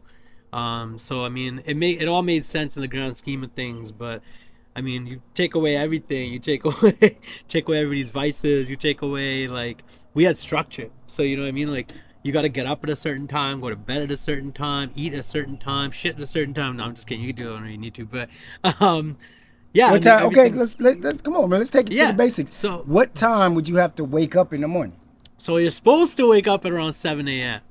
Um, 0.53 0.97
so 0.97 1.25
I 1.25 1.29
mean, 1.29 1.61
it 1.65 1.75
made 1.75 2.01
it 2.01 2.07
all 2.07 2.23
made 2.23 2.45
sense 2.45 2.77
in 2.77 2.81
the 2.81 2.87
grand 2.87 3.17
scheme 3.17 3.43
of 3.43 3.51
things, 3.51 3.91
but 3.91 4.21
I 4.77 4.79
mean, 4.79 5.07
you 5.07 5.21
take 5.33 5.53
away 5.53 5.75
everything. 5.75 6.31
You 6.31 6.39
take 6.39 6.63
away 6.65 7.17
take 7.49 7.67
away 7.67 7.79
everybody's 7.79 8.11
vices. 8.11 8.69
You 8.69 8.77
take 8.77 9.01
away 9.01 9.49
like 9.49 9.83
we 10.13 10.23
had 10.23 10.37
structure. 10.37 10.89
So 11.05 11.21
you 11.21 11.35
know 11.35 11.43
what 11.43 11.49
I 11.49 11.51
mean? 11.51 11.69
Like 11.69 11.91
you 12.23 12.31
got 12.31 12.43
to 12.43 12.49
get 12.49 12.65
up 12.65 12.83
at 12.83 12.89
a 12.89 12.95
certain 12.95 13.27
time, 13.27 13.59
go 13.61 13.69
to 13.69 13.75
bed 13.75 14.01
at 14.03 14.11
a 14.11 14.17
certain 14.17 14.51
time, 14.51 14.91
eat 14.95 15.13
at 15.13 15.19
a 15.19 15.23
certain 15.23 15.57
time, 15.57 15.91
shit 15.91 16.15
at 16.15 16.21
a 16.21 16.25
certain 16.27 16.53
time. 16.53 16.77
No, 16.77 16.83
I'm 16.85 16.95
just 16.95 17.07
kidding. 17.07 17.23
You 17.23 17.33
can 17.33 17.43
do 17.43 17.49
it 17.51 17.53
whenever 17.53 17.69
you 17.71 17.77
need 17.77 17.93
to, 17.95 18.05
but 18.05 18.29
um, 18.79 19.17
yeah. 19.73 19.87
I 19.87 19.91
What 19.91 20.03
mean, 20.05 20.13
time? 20.13 20.25
Okay, 20.27 20.49
let's 20.49 20.79
let, 20.79 21.01
let's 21.01 21.21
come 21.21 21.35
on, 21.35 21.49
man. 21.49 21.59
Let's 21.59 21.69
take 21.71 21.89
it 21.89 21.93
Yeah, 21.93 22.07
to 22.07 22.11
the 22.13 22.17
basics. 22.17 22.55
so- 22.55 22.83
what 22.85 23.15
time 23.15 23.55
would 23.55 23.67
you 23.67 23.77
have 23.77 23.95
to 23.95 24.03
wake 24.03 24.35
up 24.35 24.53
in 24.53 24.61
the 24.61 24.67
morning? 24.67 24.95
So 25.37 25.57
you're 25.57 25.71
supposed 25.71 26.17
to 26.17 26.29
wake 26.29 26.47
up 26.47 26.65
at 26.65 26.71
around 26.71 26.93
7 26.93 27.27
a.m. 27.27 27.61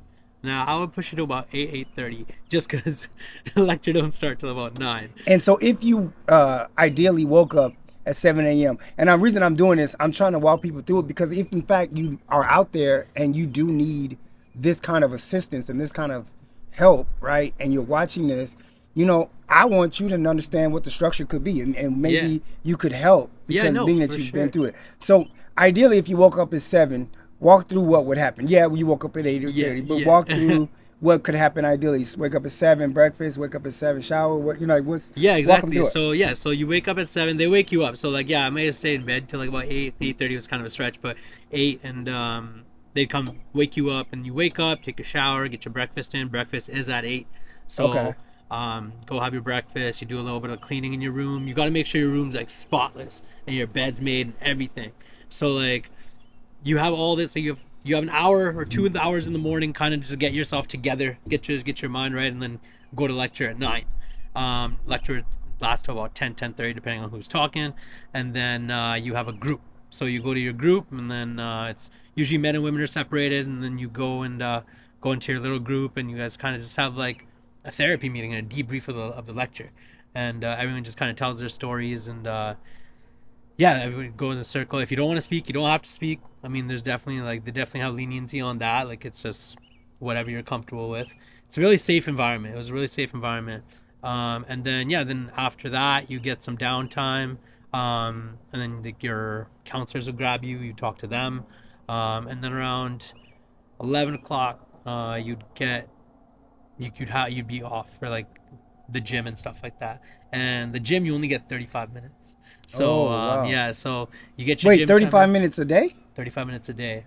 Now 0.43 0.65
I 0.67 0.81
would 0.81 0.93
push 0.93 1.13
it 1.13 1.17
to 1.17 1.23
about 1.23 1.47
8 1.53 1.73
8:30, 1.97 2.27
just 2.49 2.69
because 2.71 3.09
lecture 3.57 3.93
don't 3.93 4.13
start 4.13 4.39
till 4.41 4.49
about 4.51 4.79
nine. 4.79 5.11
And 5.27 5.43
so, 5.43 5.59
if 5.59 5.85
you 5.85 6.13
uh, 6.29 6.67
ideally 6.79 7.25
woke 7.27 7.55
up 7.55 7.75
at 8.07 8.17
7 8.17 8.45
a.m., 8.47 8.79
and 8.97 9.11
the 9.11 9.19
reason 9.19 9.43
I'm 9.43 9.55
doing 9.55 9.77
this, 9.77 9.95
I'm 10.01 10.11
trying 10.13 10.33
to 10.33 10.39
walk 10.39 10.63
people 10.63 10.81
through 10.81 11.01
it 11.01 11.07
because 11.09 11.31
if 11.31 11.53
in 11.53 11.61
fact 11.63 11.95
you 11.97 12.19
are 12.31 12.45
out 12.45 12.73
there 12.73 13.07
and 13.15 13.37
you 13.37 13.47
do 13.47 13.67
need 13.67 14.17
this 14.55 14.81
kind 14.81 15.05
of 15.05 15.13
assistance 15.13 15.69
and 15.69 15.81
this 15.81 15.93
kind 15.93 16.13
of 16.13 16.31
help, 16.73 17.09
right, 17.21 17.55
and 17.59 17.73
you're 17.73 17.83
watching 17.83 18.29
this, 18.29 18.57
you 18.95 19.07
know, 19.07 19.31
I 19.49 19.65
want 19.65 20.01
you 20.01 20.09
to 20.09 20.15
understand 20.15 20.73
what 20.73 20.85
the 20.85 20.91
structure 20.91 21.25
could 21.25 21.45
be, 21.45 21.61
and, 21.61 21.77
and 21.77 22.01
maybe 22.01 22.29
Yeah. 22.35 22.39
you 22.63 22.77
could 22.77 22.93
help 22.93 23.31
Yeah, 23.47 23.63
because 23.63 23.75
no, 23.75 23.87
being 23.87 23.99
that 24.01 24.17
you've 24.17 24.33
been 24.33 24.51
through 24.51 24.65
it. 24.67 24.75
So, 24.99 25.27
ideally, 25.59 25.99
if 25.99 26.09
you 26.09 26.17
woke 26.17 26.39
up 26.39 26.53
at 26.55 26.63
seven, 26.63 27.11
walk 27.39 27.69
through 27.69 27.83
what 27.83 28.05
would 28.07 28.19
happen. 28.19 28.49
Yeah, 28.49 28.69
you 28.73 28.87
woke 28.87 29.05
up 29.05 29.17
at 29.17 29.27
eight 29.27 29.45
or 29.45 29.49
Yeah, 29.49 29.67
thirty, 29.69 29.81
but 29.83 29.95
yeah. 29.99 30.07
walk 30.07 30.29
through. 30.29 30.69
What 31.01 31.23
could 31.23 31.35
happen 31.35 31.65
ideally? 31.65 32.05
Wake 32.19 32.35
up 32.35 32.45
at 32.45 32.53
seven, 32.53 32.93
breakfast. 32.93 33.39
Wake 33.39 33.55
up 33.55 33.65
at 33.65 33.73
seven, 33.73 34.03
shower. 34.03 34.37
What 34.37 34.61
you 34.61 34.67
know? 34.67 34.75
Like 34.75 34.85
what's 34.85 35.15
Yeah, 35.17 35.37
exactly. 35.37 35.83
So 35.87 36.13
yeah, 36.13 36.35
so 36.35 36.51
you 36.51 36.67
wake 36.67 36.89
up 36.89 36.99
at 36.99 37.09
seven. 37.09 37.39
They 37.39 37.47
wake 37.47 37.73
you 37.73 37.85
up. 37.85 37.97
So 37.97 38.11
like 38.11 38.29
yeah, 38.29 38.45
I 38.47 38.51
may 38.51 38.67
have 38.67 38.75
stayed 38.75 39.01
in 39.01 39.07
bed 39.07 39.27
till 39.27 39.39
like 39.41 39.49
about 39.49 39.65
eight, 39.65 39.95
eight 40.03 40.19
thirty 40.19 40.35
was 40.35 40.47
kind 40.47 40.61
of 40.61 40.67
a 40.67 40.69
stretch, 40.69 41.01
but 41.01 41.17
eight 41.53 41.81
and 41.83 42.07
um 42.07 42.65
they'd 42.95 43.09
come 43.09 43.41
wake 43.53 43.77
you 43.77 43.91
up 43.91 44.09
and 44.13 44.27
you 44.27 44.35
wake 44.35 44.59
up, 44.59 44.83
take 44.83 45.01
a 45.01 45.05
shower, 45.05 45.49
get 45.49 45.65
your 45.65 45.73
breakfast 45.73 46.15
in. 46.15 46.29
Breakfast 46.29 46.69
is 46.69 46.89
at 46.89 47.05
eight. 47.05 47.27
So 47.67 47.89
Okay. 47.89 48.15
um 48.51 48.93
go 49.07 49.21
have 49.21 49.33
your 49.33 49.43
breakfast. 49.43 50.01
You 50.01 50.07
do 50.09 50.19
a 50.19 50.23
little 50.23 50.41
bit 50.41 50.51
of 50.51 50.61
cleaning 50.61 50.93
in 50.93 51.01
your 51.01 51.13
room. 51.13 51.47
You 51.47 51.55
got 51.55 51.67
to 51.67 51.71
make 51.71 51.87
sure 51.87 52.01
your 52.01 52.11
room's 52.11 52.35
like 52.35 52.51
spotless 52.51 53.23
and 53.47 53.55
your 53.57 53.67
bed's 53.67 54.01
made 54.01 54.27
and 54.29 54.37
everything. 54.41 54.93
So 55.29 55.51
like 55.53 55.91
you 56.63 56.79
have 56.79 56.93
all 56.93 57.17
this. 57.17 57.33
So 57.33 57.39
you 57.39 57.51
have 57.51 57.63
you 57.83 57.95
have 57.95 58.05
an 58.05 58.11
hour 58.11 58.55
or 58.57 58.65
two 58.65 58.85
of 58.87 58.97
hours 58.97 59.27
in 59.27 59.33
the 59.33 59.39
morning, 59.39 59.73
kind 59.73 59.95
of 59.95 60.01
just 60.01 60.19
get 60.19 60.33
yourself 60.33 60.67
together, 60.67 61.19
get 61.29 61.49
your 61.49 61.63
get 61.63 61.81
your 61.81 61.91
mind 61.91 62.15
right, 62.15 62.31
and 62.31 62.43
then 62.43 62.61
go 62.95 63.07
to 63.07 63.15
lecture 63.15 63.49
at 63.49 63.59
nine. 63.59 63.85
Um, 64.37 64.79
lecture 64.85 65.23
lasts 65.61 65.85
to 65.87 65.93
about 65.93 66.15
10, 66.15 66.35
10.30, 66.35 66.75
depending 66.75 67.03
on 67.03 67.11
who's 67.11 67.29
talking, 67.29 67.75
and 68.15 68.35
then 68.35 68.71
uh, 68.71 68.95
you 68.95 69.15
have 69.15 69.29
a 69.29 69.33
group. 69.33 69.61
So 69.91 70.07
you 70.07 70.23
go 70.23 70.33
to 70.33 70.41
your 70.41 70.53
group, 70.53 70.91
and 70.91 71.11
then 71.11 71.39
uh, 71.39 71.67
it's 71.67 71.91
usually 72.15 72.39
men 72.39 72.55
and 72.55 72.65
women 72.65 72.81
are 72.81 72.87
separated, 72.87 73.47
and 73.47 73.63
then 73.63 73.79
you 73.79 73.89
go 73.89 74.23
and 74.23 74.41
uh, 74.41 74.63
go 75.01 75.13
into 75.13 75.33
your 75.33 75.41
little 75.41 75.59
group, 75.59 75.97
and 75.97 76.11
you 76.11 76.17
guys 76.17 76.37
kind 76.37 76.57
of 76.57 76.63
just 76.63 76.77
have 76.77 76.97
like 76.97 77.27
a 77.65 77.71
therapy 77.71 78.09
meeting 78.09 78.33
and 78.33 78.51
a 78.51 78.55
debrief 78.55 78.89
of 78.89 78.97
the 78.97 79.03
of 79.03 79.27
the 79.27 79.33
lecture, 79.33 79.71
and 80.15 80.45
uh, 80.45 80.57
everyone 80.59 80.85
just 80.85 80.97
kind 80.97 81.11
of 81.11 81.17
tells 81.17 81.39
their 81.39 81.49
stories 81.49 82.09
and. 82.09 82.27
Uh, 82.27 82.55
yeah, 83.61 83.83
everyone 83.83 84.15
go 84.17 84.31
in 84.31 84.39
a 84.39 84.45
circle. 84.45 84.79
If 84.79 84.91
you 84.91 84.97
don't 84.97 85.09
want 85.09 85.19
to 85.19 85.23
speak, 85.23 85.47
you 85.47 85.53
don't 85.53 85.69
have 85.69 85.83
to 85.83 85.89
speak. 85.91 86.21
I 86.43 86.49
mean, 86.49 86.67
there's 86.67 86.81
definitely 86.81 87.21
like 87.21 87.45
they 87.45 87.51
definitely 87.51 87.81
have 87.81 87.95
leniency 87.95 88.41
on 88.41 88.57
that. 88.59 88.89
Like 88.89 89.05
it's 89.05 89.23
just 89.23 89.59
whatever 89.99 90.31
you're 90.31 90.43
comfortable 90.43 90.89
with. 90.89 91.15
It's 91.47 91.59
a 91.59 91.61
really 91.61 91.77
safe 91.77 92.09
environment. 92.09 92.55
It 92.55 92.57
was 92.57 92.71
a 92.71 92.73
really 92.73 92.87
safe 92.87 93.13
environment. 93.13 93.65
Um, 94.03 94.47
and 94.49 94.65
then 94.65 94.89
yeah, 94.89 95.05
then 95.05 95.31
after 95.37 95.69
that 95.69 96.11
you 96.11 96.19
get 96.21 96.43
some 96.43 96.57
downtime. 96.57 97.37
Um, 97.73 98.39
and 98.53 98.61
then 98.61 98.83
like, 98.83 99.03
your 99.03 99.49
counselors 99.65 100.07
will 100.07 100.15
grab 100.15 100.45
you. 100.45 100.59
You 100.59 100.73
talk 100.73 100.99
to 100.99 101.07
them. 101.07 101.45
Um, 101.89 102.27
and 102.27 102.43
then 102.43 102.53
around 102.53 103.13
eleven 103.81 104.15
o'clock, 104.15 104.67
uh, 104.87 105.21
you'd 105.23 105.45
get 105.55 105.89
you 106.79 106.91
could 106.91 107.09
have 107.09 107.31
you'd 107.31 107.47
be 107.49 107.63
off 107.63 107.99
for 107.99 108.09
like 108.09 108.27
the 108.89 109.01
gym 109.01 109.27
and 109.27 109.39
stuff 109.39 109.61
like 109.63 109.79
that. 109.81 110.03
And 110.33 110.73
the 110.73 110.81
gym 110.81 111.05
you 111.05 111.15
only 111.15 111.29
get 111.29 111.49
thirty 111.49 111.67
five 111.67 111.93
minutes. 111.93 112.35
So 112.67 112.85
Oh, 112.87 113.05
wow. 113.07 113.41
um, 113.43 113.47
yeah, 113.51 113.73
so 113.73 114.09
you 114.37 114.45
get 114.45 114.63
your 114.63 114.71
Wait, 114.71 114.87
35 114.87 115.29
minutes 115.31 115.59
a 115.59 115.65
day? 115.65 115.97
35 116.15 116.47
minutes 116.47 116.69
a 116.69 116.73
day. 116.73 117.05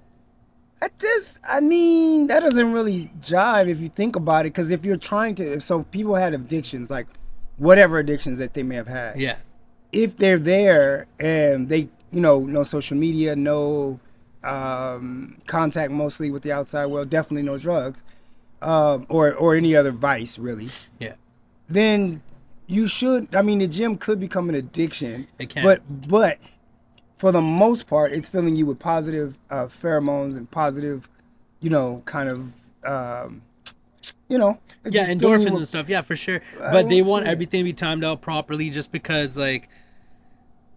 That 0.82 1.00
just, 1.00 1.40
I 1.48 1.62
mean, 1.62 2.28
that 2.28 2.42
doesn't 2.42 2.74
really 2.74 3.10
jive 3.22 3.70
if 3.70 3.80
you 3.80 3.88
think 3.88 4.18
about 4.18 4.42
it. 4.46 4.52
Because 4.52 4.70
if 4.72 4.84
you're 4.84 4.98
trying 4.98 5.36
to, 5.36 5.54
if 5.54 5.64
so 5.64 5.80
if 5.80 5.90
people 5.92 6.16
had 6.16 6.34
addictions, 6.34 6.90
like 6.90 7.08
whatever 7.56 7.98
addictions 8.00 8.40
that 8.40 8.54
they 8.54 8.62
may 8.64 8.76
have 8.76 8.88
had, 8.90 9.18
Yeah. 9.18 9.38
If 9.94 10.18
they're 10.18 10.40
there 10.40 11.08
and 11.20 11.70
they, 11.70 11.88
you 12.12 12.20
know, 12.20 12.40
no 12.42 12.64
social 12.64 12.98
media, 12.98 13.36
no 13.36 14.00
um, 14.44 15.38
contact 15.48 15.92
mostly 15.92 16.30
with 16.32 16.44
the 16.44 16.52
outside 16.52 16.88
world, 16.88 17.10
definitely 17.10 17.44
no 17.44 17.58
drugs, 17.58 18.04
um, 18.62 19.06
or 19.10 19.34
or 19.34 19.56
any 19.56 19.76
other 19.76 19.92
vice 19.92 20.38
really, 20.38 20.70
Yeah. 21.00 21.14
then 21.70 22.22
you 22.68 22.88
should. 22.88 23.34
I 23.36 23.42
mean, 23.42 23.60
the 23.60 23.68
gym 23.68 23.98
could 23.98 24.20
become 24.20 24.50
an 24.50 24.56
addiction. 24.56 25.28
It 25.40 25.50
can. 25.50 25.64
But 25.64 26.08
but 26.10 26.40
for 27.18 27.32
the 27.32 27.42
most 27.42 27.88
part, 27.88 28.12
it's 28.12 28.28
filling 28.28 28.56
you 28.56 28.66
with 28.66 28.80
positive 28.80 29.38
uh, 29.50 29.66
pheromones 29.68 30.36
and 30.36 30.50
positive, 30.52 31.08
you 31.62 31.70
know, 31.70 32.02
kind 32.06 32.28
of, 32.28 32.52
um, 32.86 33.44
you 34.28 34.38
know, 34.38 34.60
Yeah, 34.84 34.92
just 34.92 35.20
filling 35.20 35.20
you 35.22 35.28
endorphins 35.48 35.52
with- 35.52 35.60
and 35.62 35.68
stuff. 35.68 35.88
Yeah, 35.90 36.02
for 36.02 36.16
sure. 36.18 36.42
But 36.58 36.90
they 36.90 37.02
want 37.02 37.28
everything 37.28 37.62
to 37.62 37.64
be 37.64 37.74
timed 37.74 38.04
out 38.04 38.22
properly 38.22 38.70
just 38.70 38.92
because, 38.92 39.38
like, 39.38 39.70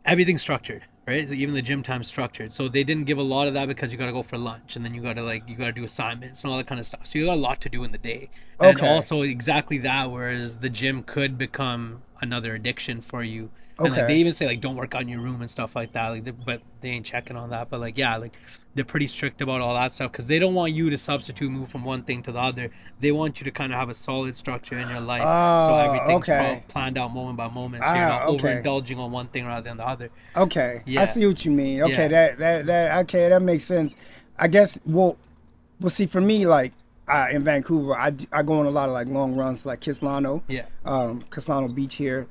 everything's 0.06 0.42
structured, 0.42 0.84
right? 1.06 1.28
So 1.28 1.34
even 1.34 1.54
the 1.54 1.62
gym 1.62 1.82
time's 1.82 2.08
structured. 2.08 2.52
So 2.52 2.68
they 2.68 2.84
didn't 2.84 3.04
give 3.04 3.18
a 3.18 3.22
lot 3.22 3.48
of 3.48 3.54
that 3.54 3.68
because 3.68 3.92
you 3.92 3.98
got 3.98 4.06
to 4.06 4.12
go 4.12 4.22
for 4.22 4.38
lunch 4.38 4.76
and 4.76 4.84
then 4.84 4.94
you 4.94 5.02
got 5.02 5.16
to, 5.16 5.22
like, 5.22 5.48
you 5.48 5.56
got 5.56 5.66
to 5.66 5.72
do 5.72 5.84
assignments 5.84 6.42
and 6.42 6.50
all 6.50 6.58
that 6.58 6.66
kind 6.66 6.78
of 6.80 6.86
stuff. 6.86 7.06
So 7.06 7.18
you 7.18 7.26
got 7.26 7.34
a 7.34 7.40
lot 7.40 7.60
to 7.62 7.68
do 7.68 7.84
in 7.84 7.92
the 7.92 7.98
day. 7.98 8.30
And 8.60 8.80
Okay. 8.80 8.82
also, 8.82 9.22
exactly 9.22 9.78
that, 9.78 10.10
whereas 10.10 10.58
the 10.58 10.70
gym 10.70 11.02
could 11.02 11.36
become 11.38 12.02
another 12.20 12.54
addiction 12.54 13.00
for 13.00 13.22
you. 13.22 13.50
And 13.78 13.90
like 13.90 13.98
Okay. 13.98 14.06
they 14.14 14.16
even 14.20 14.32
say 14.32 14.46
like 14.46 14.60
don't 14.62 14.76
work 14.76 14.94
out 14.94 15.02
in 15.02 15.08
your 15.08 15.20
room 15.20 15.40
and 15.42 15.50
stuff 15.50 15.76
like 15.76 15.92
that. 15.92 16.08
Like, 16.08 16.24
they, 16.24 16.30
but 16.30 16.62
they 16.80 16.88
ain't 16.90 17.04
checking 17.04 17.36
on 17.36 17.50
that. 17.50 17.68
But 17.68 17.80
like 17.80 17.98
yeah, 17.98 18.16
like 18.16 18.34
they're 18.74 18.84
pretty 18.86 19.06
strict 19.06 19.40
about 19.42 19.60
all 19.60 19.74
that 19.74 19.94
stuff 19.94 20.12
because 20.12 20.26
they 20.28 20.38
don't 20.38 20.54
want 20.54 20.72
you 20.72 20.88
to 20.90 20.96
substitute 20.96 21.50
move 21.50 21.68
from 21.68 21.84
one 21.84 22.02
thing 22.02 22.22
to 22.22 22.32
the 22.32 22.38
other. 22.40 22.70
They 23.00 23.12
want 23.12 23.38
you 23.40 23.44
to 23.44 23.50
kind 23.50 23.72
of 23.72 23.78
have 23.78 23.88
a 23.90 23.94
solid 23.94 24.34
structure 24.36 24.78
in 24.78 24.88
your 24.88 25.00
life, 25.00 25.20
so 25.22 25.74
Oh, 25.74 25.78
everything's 25.78 26.28
okay. 26.28 26.62
pl- 26.66 26.72
planned 26.72 26.96
out 26.98 27.12
moment 27.12 27.36
by 27.36 27.48
moment. 27.48 27.84
So 27.84 27.94
you're 27.94 28.04
Ah, 28.04 28.08
not 28.08 28.28
okay. 28.28 28.62
overindulging 28.62 28.98
on 28.98 29.12
one 29.12 29.26
thing 29.28 29.44
rather 29.46 29.62
than 29.68 29.76
the 29.76 29.86
other. 29.86 30.08
Okay, 30.36 30.82
Yeah. 30.86 31.02
I 31.02 31.04
see 31.04 31.26
what 31.26 31.44
you 31.44 31.50
mean. 31.50 31.82
Okay, 31.82 31.92
Yeah. 32.04 32.08
that 32.08 32.38
that 32.38 32.66
that 32.66 32.98
okay, 33.04 33.28
that 33.28 33.42
makes 33.42 33.64
sense. 33.64 33.94
I 34.38 34.48
guess. 34.48 34.78
Well, 34.86 35.16
well, 35.80 35.90
see, 35.90 36.06
for 36.06 36.20
me, 36.22 36.46
like 36.46 36.72
uh, 37.08 37.28
in 37.30 37.44
Vancouver, 37.44 37.94
I, 37.94 38.14
I 38.32 38.42
go 38.42 38.54
on 38.54 38.66
a 38.66 38.70
lot 38.70 38.88
of 38.88 38.94
like 38.94 39.08
long 39.08 39.36
runs, 39.36 39.64
like 39.66 39.80
Kitsilano, 39.80 40.42
Yeah, 40.48 40.64
um, 40.84 41.22
Kitsilano 41.30 41.72
Beach 41.74 41.94
here, 41.96 42.26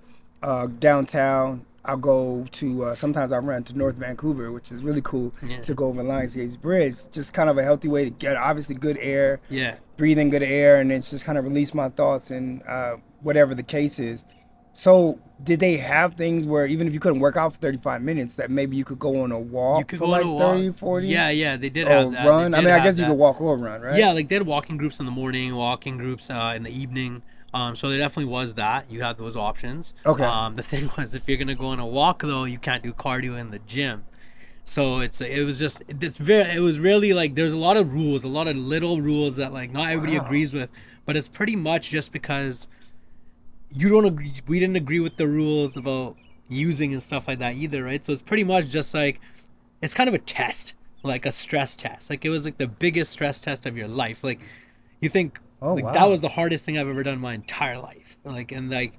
uh, 0.45 0.67
downtown. 0.67 1.65
I'll 1.87 1.97
go 1.97 2.45
to 2.53 2.83
uh, 2.85 2.95
sometimes 2.95 3.31
I 3.31 3.37
run 3.37 3.63
to 3.65 3.77
North 3.77 3.95
Vancouver, 3.95 4.51
which 4.51 4.71
is 4.71 4.81
really 4.81 5.01
cool 5.03 5.33
Yeah. 5.45 5.61
to 5.61 5.73
go 5.75 5.85
over 5.85 6.01
Lionsgate 6.03 6.59
Bridge. 6.59 6.95
Just 7.11 7.31
kind 7.33 7.47
of 7.49 7.57
a 7.59 7.63
healthy 7.63 7.87
way 7.87 8.03
to 8.05 8.09
get 8.09 8.35
obviously 8.37 8.73
good 8.75 8.97
air, 8.99 9.39
yeah. 9.49 9.75
breathing 9.97 10.29
good 10.31 10.41
air, 10.41 10.77
and 10.79 10.91
it's 10.91 11.11
just 11.11 11.25
kind 11.25 11.37
of 11.37 11.45
release 11.45 11.73
my 11.75 11.89
thoughts 11.89 12.31
and 12.31 12.63
uh, 12.63 12.97
whatever 13.21 13.53
the 13.53 13.61
case 13.63 13.99
is. 13.99 14.25
So, 14.73 15.19
did 15.41 15.59
they 15.61 15.77
have 15.77 16.15
things 16.15 16.45
where 16.45 16.65
even 16.65 16.85
if 16.87 16.93
you 16.93 16.99
couldn't 16.99 17.19
work 17.21 17.37
out 17.37 17.53
for 17.53 17.59
35 17.59 18.01
minutes, 18.01 18.35
that 18.35 18.49
maybe 18.51 18.75
you 18.75 18.83
could 18.83 18.99
go 18.99 19.21
on 19.21 19.31
a 19.31 19.39
walk 19.39 19.79
You 19.79 19.85
could 19.85 19.99
for 19.99 20.05
go 20.05 20.11
like 20.11 20.25
on 20.25 20.35
a 20.35 20.37
30, 20.39 20.69
walk. 20.69 20.77
40? 20.79 21.07
Yeah, 21.07 21.29
yeah, 21.29 21.55
they 21.55 21.69
did 21.69 21.87
have 21.87 22.11
that. 22.11 22.27
Run? 22.27 22.53
I 22.53 22.59
mean, 22.61 22.69
I 22.71 22.83
guess 22.83 22.97
you 22.97 23.05
could 23.05 23.13
walk 23.13 23.39
or 23.39 23.57
run, 23.57 23.81
right? 23.81 23.97
Yeah, 23.97 24.11
like 24.11 24.27
they 24.27 24.35
had 24.35 24.45
walking 24.47 24.75
groups 24.77 24.99
in 24.99 25.05
the 25.05 25.11
morning, 25.13 25.55
walking 25.55 25.97
groups 25.97 26.29
uh, 26.29 26.53
in 26.55 26.63
the 26.63 26.71
evening. 26.77 27.21
Um, 27.55 27.75
so 27.75 27.89
there 27.89 27.97
definitely 27.97 28.31
was 28.31 28.55
that. 28.55 28.91
You 28.91 29.01
had 29.01 29.17
those 29.17 29.37
options. 29.37 29.93
Okay. 30.05 30.23
Um, 30.23 30.55
the 30.55 30.61
thing 30.63 30.89
was, 30.97 31.15
if 31.15 31.27
you're 31.27 31.37
gonna 31.37 31.55
go 31.55 31.67
on 31.67 31.79
a 31.79 31.85
walk 31.87 32.21
though, 32.21 32.43
you 32.43 32.57
can't 32.59 32.83
do 32.83 32.91
cardio 32.93 33.39
in 33.39 33.49
the 33.51 33.59
gym. 33.59 34.03
So 34.65 34.99
it's 34.99 35.21
it 35.21 35.45
was 35.45 35.57
just 35.57 35.81
it's 35.87 36.17
very 36.17 36.55
it 36.55 36.59
was 36.59 36.79
really 36.79 37.13
like 37.13 37.35
there's 37.35 37.53
a 37.53 37.57
lot 37.57 37.77
of 37.77 37.93
rules, 37.93 38.23
a 38.23 38.27
lot 38.27 38.47
of 38.47 38.57
little 38.57 38.99
rules 39.01 39.37
that 39.37 39.53
like 39.53 39.71
not 39.71 39.89
everybody 39.89 40.17
Wow. 40.19 40.25
agrees 40.25 40.53
with, 40.53 40.69
but 41.05 41.15
it's 41.15 41.29
pretty 41.29 41.55
much 41.55 41.89
just 41.91 42.11
because 42.11 42.67
you 43.73 43.89
don't 43.89 44.05
agree. 44.05 44.33
We 44.47 44.59
didn't 44.59 44.75
agree 44.75 44.99
with 44.99 45.17
the 45.17 45.27
rules 45.27 45.77
about 45.77 46.17
using 46.49 46.93
and 46.93 47.01
stuff 47.01 47.27
like 47.27 47.39
that 47.39 47.55
either, 47.55 47.83
right? 47.83 48.03
So 48.03 48.11
it's 48.11 48.21
pretty 48.21 48.43
much 48.43 48.67
just 48.69 48.93
like 48.93 49.19
it's 49.81 49.93
kind 49.93 50.07
of 50.09 50.13
a 50.13 50.19
test, 50.19 50.73
like 51.03 51.25
a 51.25 51.31
stress 51.31 51.75
test. 51.75 52.09
Like 52.09 52.25
it 52.25 52.29
was 52.29 52.43
like 52.43 52.57
the 52.57 52.67
biggest 52.67 53.11
stress 53.11 53.39
test 53.39 53.65
of 53.65 53.77
your 53.77 53.87
life. 53.87 54.23
Like 54.23 54.39
you 54.99 55.09
think 55.09 55.39
Oh, 55.65 55.73
like 55.73 55.83
wow. 55.83 55.93
that 55.93 56.05
was 56.05 56.21
the 56.21 56.29
hardest 56.29 56.63
thing 56.63 56.77
I've 56.77 56.87
ever 56.87 57.01
done 57.01 57.15
in 57.15 57.19
my 57.19 57.33
entire 57.33 57.79
life. 57.79 58.17
Like 58.23 58.51
and 58.51 58.69
like 58.69 58.93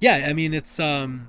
yeah, 0.00 0.26
I 0.28 0.32
mean 0.32 0.54
it's 0.54 0.80
um 0.80 1.28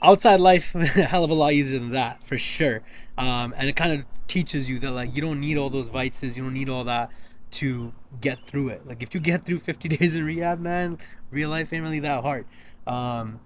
outside 0.00 0.40
life 0.40 0.74
a 0.74 0.86
hell 0.86 1.24
of 1.24 1.30
a 1.30 1.34
lot 1.34 1.52
easier 1.52 1.78
than 1.78 1.90
that 1.90 2.24
for 2.24 2.38
sure. 2.38 2.82
Um 3.18 3.52
and 3.56 3.68
it 3.68 3.74
kind 3.74 3.98
of 3.98 4.06
teaches 4.28 4.68
you 4.70 4.78
that 4.78 4.92
like 4.92 5.14
you 5.16 5.20
don't 5.20 5.40
need 5.40 5.58
all 5.58 5.70
those 5.70 5.88
vices, 5.88 6.36
you 6.36 6.44
don't 6.44 6.54
need 6.54 6.68
all 6.68 6.84
that 6.84 7.10
to 7.52 7.92
get 8.20 8.46
through 8.46 8.68
it. 8.68 8.86
Like 8.86 9.02
if 9.02 9.12
you 9.12 9.20
get 9.20 9.44
through 9.44 9.58
50 9.58 9.88
days 9.96 10.14
in 10.14 10.24
rehab, 10.24 10.60
man, 10.60 10.98
real 11.30 11.50
life 11.50 11.72
ain't 11.72 11.82
really 11.82 12.00
that 12.00 12.22
hard. 12.22 12.46
Um 12.86 13.40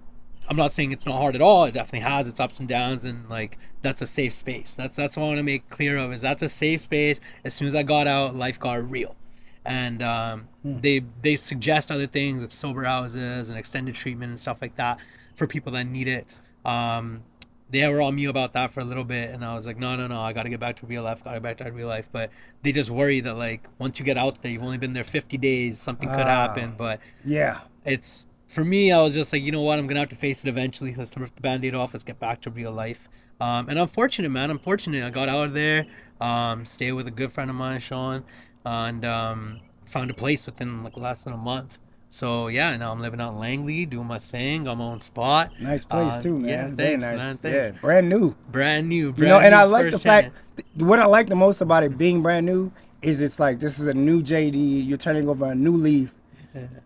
I'm 0.48 0.56
not 0.56 0.72
saying 0.72 0.92
it's 0.92 1.06
not 1.06 1.18
hard 1.18 1.34
at 1.34 1.42
all. 1.42 1.64
It 1.64 1.74
definitely 1.74 2.08
has 2.08 2.28
its 2.28 2.38
ups 2.38 2.60
and 2.60 2.68
downs, 2.68 3.04
and 3.04 3.28
like 3.28 3.58
that's 3.82 4.00
a 4.00 4.06
safe 4.06 4.32
space. 4.32 4.74
That's 4.74 4.94
that's 4.94 5.16
what 5.16 5.24
I 5.24 5.26
want 5.26 5.38
to 5.38 5.42
make 5.42 5.68
clear 5.70 5.96
of 5.96 6.12
is 6.12 6.20
that's 6.20 6.42
a 6.42 6.48
safe 6.48 6.82
space. 6.82 7.20
As 7.44 7.54
soon 7.54 7.66
as 7.66 7.74
I 7.74 7.82
got 7.82 8.06
out, 8.06 8.36
life 8.36 8.58
got 8.60 8.88
real, 8.88 9.16
and 9.66 10.02
um, 10.02 10.48
they 10.64 11.02
they 11.22 11.36
suggest 11.36 11.90
other 11.90 12.06
things 12.06 12.40
like 12.42 12.52
sober 12.52 12.84
houses 12.84 13.50
and 13.50 13.58
extended 13.58 13.94
treatment 13.94 14.30
and 14.30 14.38
stuff 14.40 14.58
like 14.62 14.76
that 14.76 14.98
for 15.34 15.46
people 15.46 15.72
that 15.72 15.84
need 15.84 16.08
it. 16.08 16.26
Um, 16.64 17.22
they 17.68 17.86
were 17.88 18.00
on 18.00 18.14
me 18.14 18.26
about 18.26 18.52
that 18.52 18.72
for 18.72 18.78
a 18.80 18.84
little 18.84 19.02
bit, 19.04 19.30
and 19.30 19.44
I 19.44 19.52
was 19.54 19.66
like, 19.66 19.76
no, 19.76 19.96
no, 19.96 20.06
no, 20.06 20.20
I 20.20 20.32
got 20.32 20.44
to 20.44 20.48
get 20.48 20.60
back 20.60 20.76
to 20.76 20.86
real 20.86 21.02
life. 21.02 21.22
Got 21.24 21.32
to 21.32 21.36
get 21.40 21.42
back 21.42 21.56
to 21.58 21.72
real 21.72 21.88
life. 21.88 22.08
But 22.12 22.30
they 22.62 22.70
just 22.70 22.90
worry 22.90 23.18
that 23.20 23.34
like 23.34 23.66
once 23.78 23.98
you 23.98 24.04
get 24.04 24.16
out 24.16 24.40
there, 24.42 24.52
you've 24.52 24.62
only 24.62 24.78
been 24.78 24.92
there 24.92 25.02
50 25.04 25.36
days, 25.36 25.80
something 25.80 26.08
could 26.08 26.20
Ah. 26.28 26.46
happen. 26.48 26.74
But 26.78 27.00
Yeah. 27.24 27.60
it's 27.84 28.24
for 28.48 28.64
me 28.64 28.92
i 28.92 29.00
was 29.02 29.12
just 29.12 29.32
like 29.32 29.42
you 29.42 29.50
know 29.50 29.60
what 29.60 29.76
i'm 29.76 29.88
gonna 29.88 29.98
have 29.98 30.08
to 30.08 30.14
face 30.14 30.44
it 30.44 30.48
eventually 30.48 30.94
let's 30.94 31.16
rip 31.16 31.34
the 31.34 31.40
band-aid 31.40 31.74
off 31.74 31.92
let's 31.92 32.04
get 32.04 32.20
back 32.20 32.40
to 32.40 32.48
real 32.48 32.70
life 32.70 33.08
um, 33.40 33.68
and 33.68 33.76
i'm 33.76 33.88
fortunate 33.88 34.28
man 34.28 34.50
i'm 34.50 34.58
fortunate 34.58 35.02
i 35.04 35.10
got 35.10 35.28
out 35.28 35.48
of 35.48 35.52
there 35.52 35.84
um, 36.20 36.64
stayed 36.64 36.92
with 36.92 37.08
a 37.08 37.10
good 37.10 37.32
friend 37.32 37.50
of 37.50 37.56
mine 37.56 37.80
sean 37.80 38.22
and 38.66 39.04
um, 39.04 39.60
found 39.86 40.10
a 40.10 40.14
place 40.14 40.44
within 40.46 40.82
like 40.82 40.96
less 40.96 41.22
than 41.22 41.32
a 41.32 41.36
month 41.36 41.78
so 42.10 42.48
yeah 42.48 42.76
now 42.76 42.90
i'm 42.92 43.00
living 43.00 43.20
out 43.20 43.32
in 43.32 43.38
langley 43.38 43.86
doing 43.86 44.06
my 44.06 44.18
thing 44.18 44.64
got 44.64 44.76
my 44.76 44.84
own 44.84 44.98
spot 44.98 45.50
Nice 45.60 45.84
place 45.84 46.14
Uh, 46.14 46.20
too, 46.22 46.38
man. 46.38 46.48
yeah 46.48 46.62
Very 46.64 46.76
thanks 46.76 47.04
nice. 47.04 47.16
man 47.18 47.36
thanks 47.36 47.70
Yeah, 47.72 47.80
brand 47.80 48.08
new. 48.08 48.34
brand 48.50 48.88
new 48.88 49.12
brand 49.12 49.22
you 49.22 49.28
know, 49.28 49.38
and 49.40 49.54
I 49.54 49.62
like 49.64 49.90
the 49.92 49.98
fact 49.98 50.34
th- 50.56 50.66
what 50.88 50.98
I 50.98 51.06
like 51.06 51.28
the 51.28 51.36
most 51.36 51.60
about 51.60 51.82
it 51.84 51.96
being 51.96 52.22
brand 52.22 52.44
new 52.46 52.72
is 53.02 53.20
it's 53.20 53.38
like 53.38 53.60
this 53.60 53.78
is 53.78 53.86
a 53.86 53.94
new 53.94 54.22
JD. 54.22 54.84
You're 54.86 54.98
turning 54.98 55.28
over 55.28 55.44
a 55.50 55.54
new 55.54 55.72
leaf, 55.72 56.12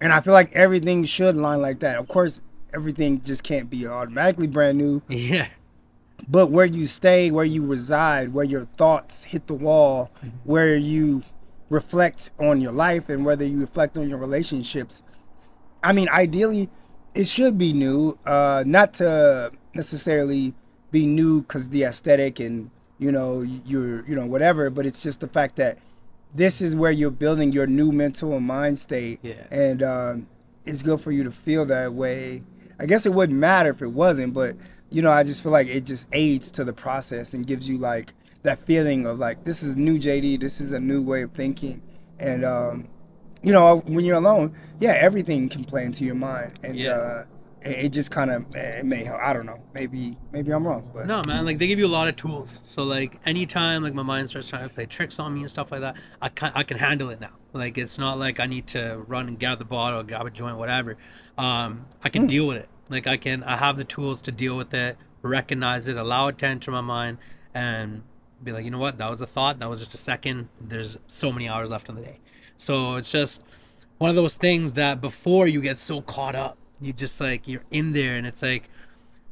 and 0.01 0.13
I 0.13 0.21
feel 0.21 0.35
like 0.35 0.53
everything 0.55 1.05
should 1.05 1.37
line 1.37 1.63
like 1.63 1.79
that. 1.81 1.97
Of 1.97 2.09
course, 2.09 2.43
everything 2.75 3.23
just 3.23 3.43
can't 3.43 3.71
be 3.71 3.87
automatically 3.87 4.47
brand 4.49 4.77
new, 4.77 5.01
yeah 5.09 5.49
but 6.29 6.51
where 6.51 6.67
you 6.67 6.87
stay, 6.87 7.31
where 7.31 7.47
you 7.47 7.65
reside, 7.65 8.35
where 8.35 8.45
your 8.45 8.67
thoughts 8.77 9.23
hit 9.25 9.47
the 9.47 9.55
wall, 9.55 10.11
where 10.45 10.77
you 10.77 11.23
reflect 11.71 12.31
on 12.39 12.61
your 12.61 12.73
life, 12.73 13.09
and 13.09 13.25
whether 13.25 13.45
you 13.45 13.59
reflect 13.59 13.97
on 13.97 14.09
your 14.09 14.19
relationships. 14.19 15.03
I 15.83 15.93
mean, 15.95 16.09
ideally, 16.11 16.69
it 17.15 17.27
should 17.27 17.57
be 17.57 17.73
new, 17.73 18.19
uh, 18.27 18.65
not 18.67 18.93
to 18.95 19.53
necessarily 19.75 20.53
be 20.91 21.07
new 21.07 21.41
because 21.43 21.71
the 21.71 21.85
aesthetic 21.85 22.39
and 22.41 22.71
you 22.99 23.11
know, 23.11 23.41
you're, 23.41 24.07
you 24.07 24.15
know, 24.15 24.27
whatever. 24.27 24.69
But 24.69 24.85
it's 24.85 25.03
just 25.03 25.21
the 25.21 25.27
fact 25.29 25.57
that 25.57 25.79
this 26.35 26.61
is 26.61 26.77
where 26.77 26.91
you're 26.91 27.11
building 27.11 27.51
your 27.51 27.67
new 27.67 27.93
mental 27.93 28.37
and 28.37 28.47
mind 28.47 28.79
state, 28.79 29.21
Yeah. 29.23 29.47
and 29.51 29.83
um, 29.83 30.27
it's 30.67 30.83
good 30.83 31.01
for 31.01 31.11
you 31.11 31.25
to 31.25 31.31
feel 31.31 31.65
that 31.67 31.95
way. 31.95 32.43
I 32.79 32.85
guess 32.85 33.07
it 33.07 33.15
wouldn't 33.15 33.39
matter 33.39 33.71
if 33.71 33.81
it 33.81 33.93
wasn't, 33.93 34.35
but 34.35 34.55
you 34.91 35.01
know, 35.03 35.11
I 35.11 35.23
just 35.23 35.43
feel 35.43 35.51
like 35.53 35.67
it 35.69 35.85
just 35.87 36.09
aids 36.13 36.51
to 36.53 36.63
the 36.65 36.73
process 36.75 37.33
and 37.33 37.47
gives 37.47 37.69
you 37.69 37.79
like 37.79 38.13
that 38.43 38.59
feeling 38.67 39.07
of 39.07 39.19
like 39.19 39.45
this 39.45 39.63
is 39.63 39.77
new 39.77 39.99
JD, 39.99 40.41
this 40.41 40.61
is 40.61 40.73
a 40.73 40.81
new 40.81 41.03
way 41.03 41.23
of 41.23 41.33
thinking, 41.33 41.83
and 42.19 42.45
um, 42.45 42.89
you 43.43 43.53
know, 43.53 43.79
when 43.87 44.05
you're 44.05 44.17
alone, 44.17 44.55
yeah, 44.79 44.93
everything 45.01 45.49
can 45.49 45.65
play 45.65 45.85
into 45.85 46.05
your 46.05 46.15
mind, 46.15 46.59
and 46.63 46.77
Yeah. 46.77 46.91
uh, 46.93 47.25
it, 47.63 47.87
it 47.87 47.89
just 47.91 48.11
kind 48.11 48.31
of 48.31 48.45
it 48.55 48.85
may 48.87 49.05
help. 49.05 49.21
I 49.21 49.33
don't 49.35 49.45
know, 49.47 49.61
maybe 49.75 50.17
maybe 50.33 50.51
I'm 50.53 50.67
wrong, 50.67 50.91
but 50.95 51.07
No, 51.07 51.23
man, 51.23 51.45
like 51.45 51.59
they 51.59 51.67
give 51.67 51.79
you 51.79 51.87
a 51.87 51.89
lot 51.99 52.09
of 52.09 52.17
tools. 52.17 52.61
So 52.65 52.85
like 52.85 53.21
anytime 53.27 53.83
like 53.83 53.93
my 53.95 54.03
mind 54.03 54.31
starts 54.31 54.49
trying 54.49 54.69
to 54.69 54.75
play 54.75 54.87
tricks 54.87 55.19
on 55.19 55.35
me 55.35 55.41
and 55.41 55.51
stuff 55.51 55.71
like 55.71 55.83
that, 55.83 55.97
I 56.23 56.29
can 56.31 56.53
I 56.55 56.63
can 56.63 56.79
handle 56.79 57.11
it 57.11 57.21
now. 57.21 57.33
Like 57.53 57.77
it's 57.77 57.99
not 57.99 58.19
like 58.19 58.41
I 58.41 58.47
need 58.47 58.67
to 58.69 59.03
run 59.07 59.29
and 59.29 59.39
grab 59.39 59.59
the 59.59 59.65
bottle, 59.67 60.03
grab 60.03 60.25
a 60.27 60.31
joint, 60.31 60.57
whatever. 60.57 60.97
Um, 61.37 61.87
I 62.03 62.09
can 62.09 62.27
deal 62.27 62.47
with 62.47 62.57
it. 62.59 62.69
Like 62.89 63.07
I 63.07 63.17
can 63.19 63.43
I 63.45 63.57
have 63.59 63.77
the 63.77 63.85
tools 63.85 64.23
to 64.23 64.33
deal 64.33 64.57
with 64.57 64.73
it, 64.73 64.97
recognize 65.23 65.87
it, 65.89 65.97
allow 65.97 66.29
it 66.29 66.39
to 66.39 66.47
enter 66.47 66.71
my 66.71 66.81
mind, 66.81 67.19
and 67.55 68.03
be 68.43 68.53
like, 68.53 68.65
you 68.65 68.71
know 68.71 68.79
what, 68.79 68.99
that 68.99 69.11
was 69.11 69.21
a 69.21 69.27
thought, 69.27 69.59
that 69.59 69.69
was 69.69 69.79
just 69.79 69.95
a 69.95 69.99
second. 69.99 70.49
There's 70.61 70.99
so 71.07 71.33
many 71.33 71.49
hours 71.49 71.71
left 71.71 71.89
in 71.89 71.95
the 71.95 72.03
day. 72.03 72.21
So 72.57 72.97
it's 72.97 73.11
just 73.11 73.43
one 73.99 74.11
of 74.11 74.17
those 74.17 74.37
things 74.37 74.75
that 74.75 75.01
before 75.01 75.47
you 75.47 75.61
get 75.61 75.79
so 75.79 76.01
caught 76.01 76.35
up, 76.35 76.57
you 76.81 76.93
just 76.93 77.21
like 77.21 77.47
you're 77.47 77.65
in 77.71 77.93
there 77.93 78.17
and 78.17 78.27
it's 78.27 78.43
like 78.43 78.69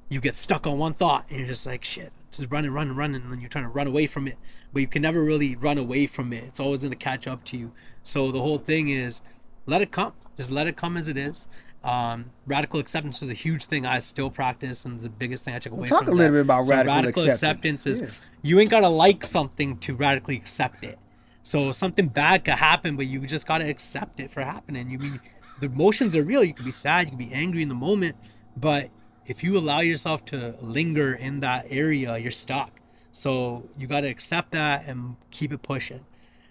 you 0.08 0.20
get 0.20 0.36
stuck 0.36 0.66
on 0.66 0.78
one 0.78 0.94
thought 0.94 1.24
and 1.30 1.38
you're 1.38 1.48
just 1.48 1.66
like 1.66 1.84
shit 1.84 2.12
just 2.38 2.50
running 2.50 2.70
running 2.70 2.96
running 2.96 3.22
and 3.22 3.32
then 3.32 3.40
you're 3.40 3.50
trying 3.50 3.64
to 3.64 3.70
run 3.70 3.86
away 3.86 4.06
from 4.06 4.26
it. 4.26 4.36
But 4.72 4.80
you 4.80 4.88
can 4.88 5.02
never 5.02 5.22
really 5.22 5.56
run 5.56 5.78
away 5.78 6.06
from 6.06 6.32
it. 6.32 6.44
It's 6.44 6.60
always 6.60 6.80
going 6.80 6.92
to 6.92 6.96
catch 6.96 7.26
up 7.26 7.44
to 7.44 7.56
you. 7.56 7.72
So 8.02 8.30
the 8.30 8.40
whole 8.40 8.58
thing 8.58 8.88
is 8.88 9.20
let 9.66 9.82
it 9.82 9.90
come. 9.90 10.12
Just 10.36 10.50
let 10.50 10.66
it 10.66 10.76
come 10.76 10.96
as 10.96 11.08
it 11.08 11.16
is 11.16 11.48
um, 11.88 12.30
radical 12.46 12.80
acceptance 12.80 13.20
was 13.20 13.30
a 13.30 13.34
huge 13.34 13.64
thing 13.64 13.86
i 13.86 13.98
still 13.98 14.30
practice 14.30 14.84
and 14.84 15.00
the 15.00 15.08
biggest 15.08 15.44
thing 15.44 15.54
i 15.54 15.58
took 15.58 15.72
away 15.72 15.86
from. 15.86 15.96
talk 15.98 16.04
from 16.06 16.14
a 16.14 16.16
little 16.16 16.32
that. 16.32 16.38
bit 16.38 16.46
about 16.46 16.64
So 16.64 16.74
radical 16.74 17.22
acceptance. 17.28 17.86
is 17.86 18.00
Yeah. 18.00 18.08
you 18.42 18.60
ain't 18.60 18.70
gotta 18.70 18.88
like 18.88 19.24
something 19.24 19.78
to 19.78 19.94
radically 19.94 20.36
accept 20.36 20.84
it 20.84 20.98
so 21.42 21.72
something 21.72 22.08
bad 22.08 22.44
could 22.44 22.54
happen 22.54 22.96
but 22.96 23.06
you 23.06 23.20
just 23.26 23.46
gotta 23.46 23.68
accept 23.68 24.20
it 24.20 24.30
for 24.30 24.42
happening 24.42 24.90
you 24.90 24.98
mean 24.98 25.20
the 25.60 25.66
emotions 25.66 26.14
are 26.16 26.22
real 26.22 26.42
you 26.44 26.54
could 26.54 26.64
be 26.66 26.72
sad 26.72 27.06
you 27.06 27.10
could 27.12 27.18
be 27.28 27.32
angry 27.32 27.62
in 27.62 27.68
the 27.68 27.74
moment 27.88 28.16
but 28.56 28.90
if 29.26 29.44
you 29.44 29.56
allow 29.56 29.80
yourself 29.80 30.24
to 30.26 30.54
linger 30.60 31.12
in 31.14 31.40
that 31.40 31.66
area 31.70 32.16
you're 32.18 32.30
stuck 32.30 32.72
so 33.12 33.68
you 33.78 33.86
got 33.86 34.02
to 34.02 34.08
accept 34.08 34.50
that 34.52 34.86
and 34.86 35.16
keep 35.30 35.52
it 35.52 35.62
pushing 35.62 36.04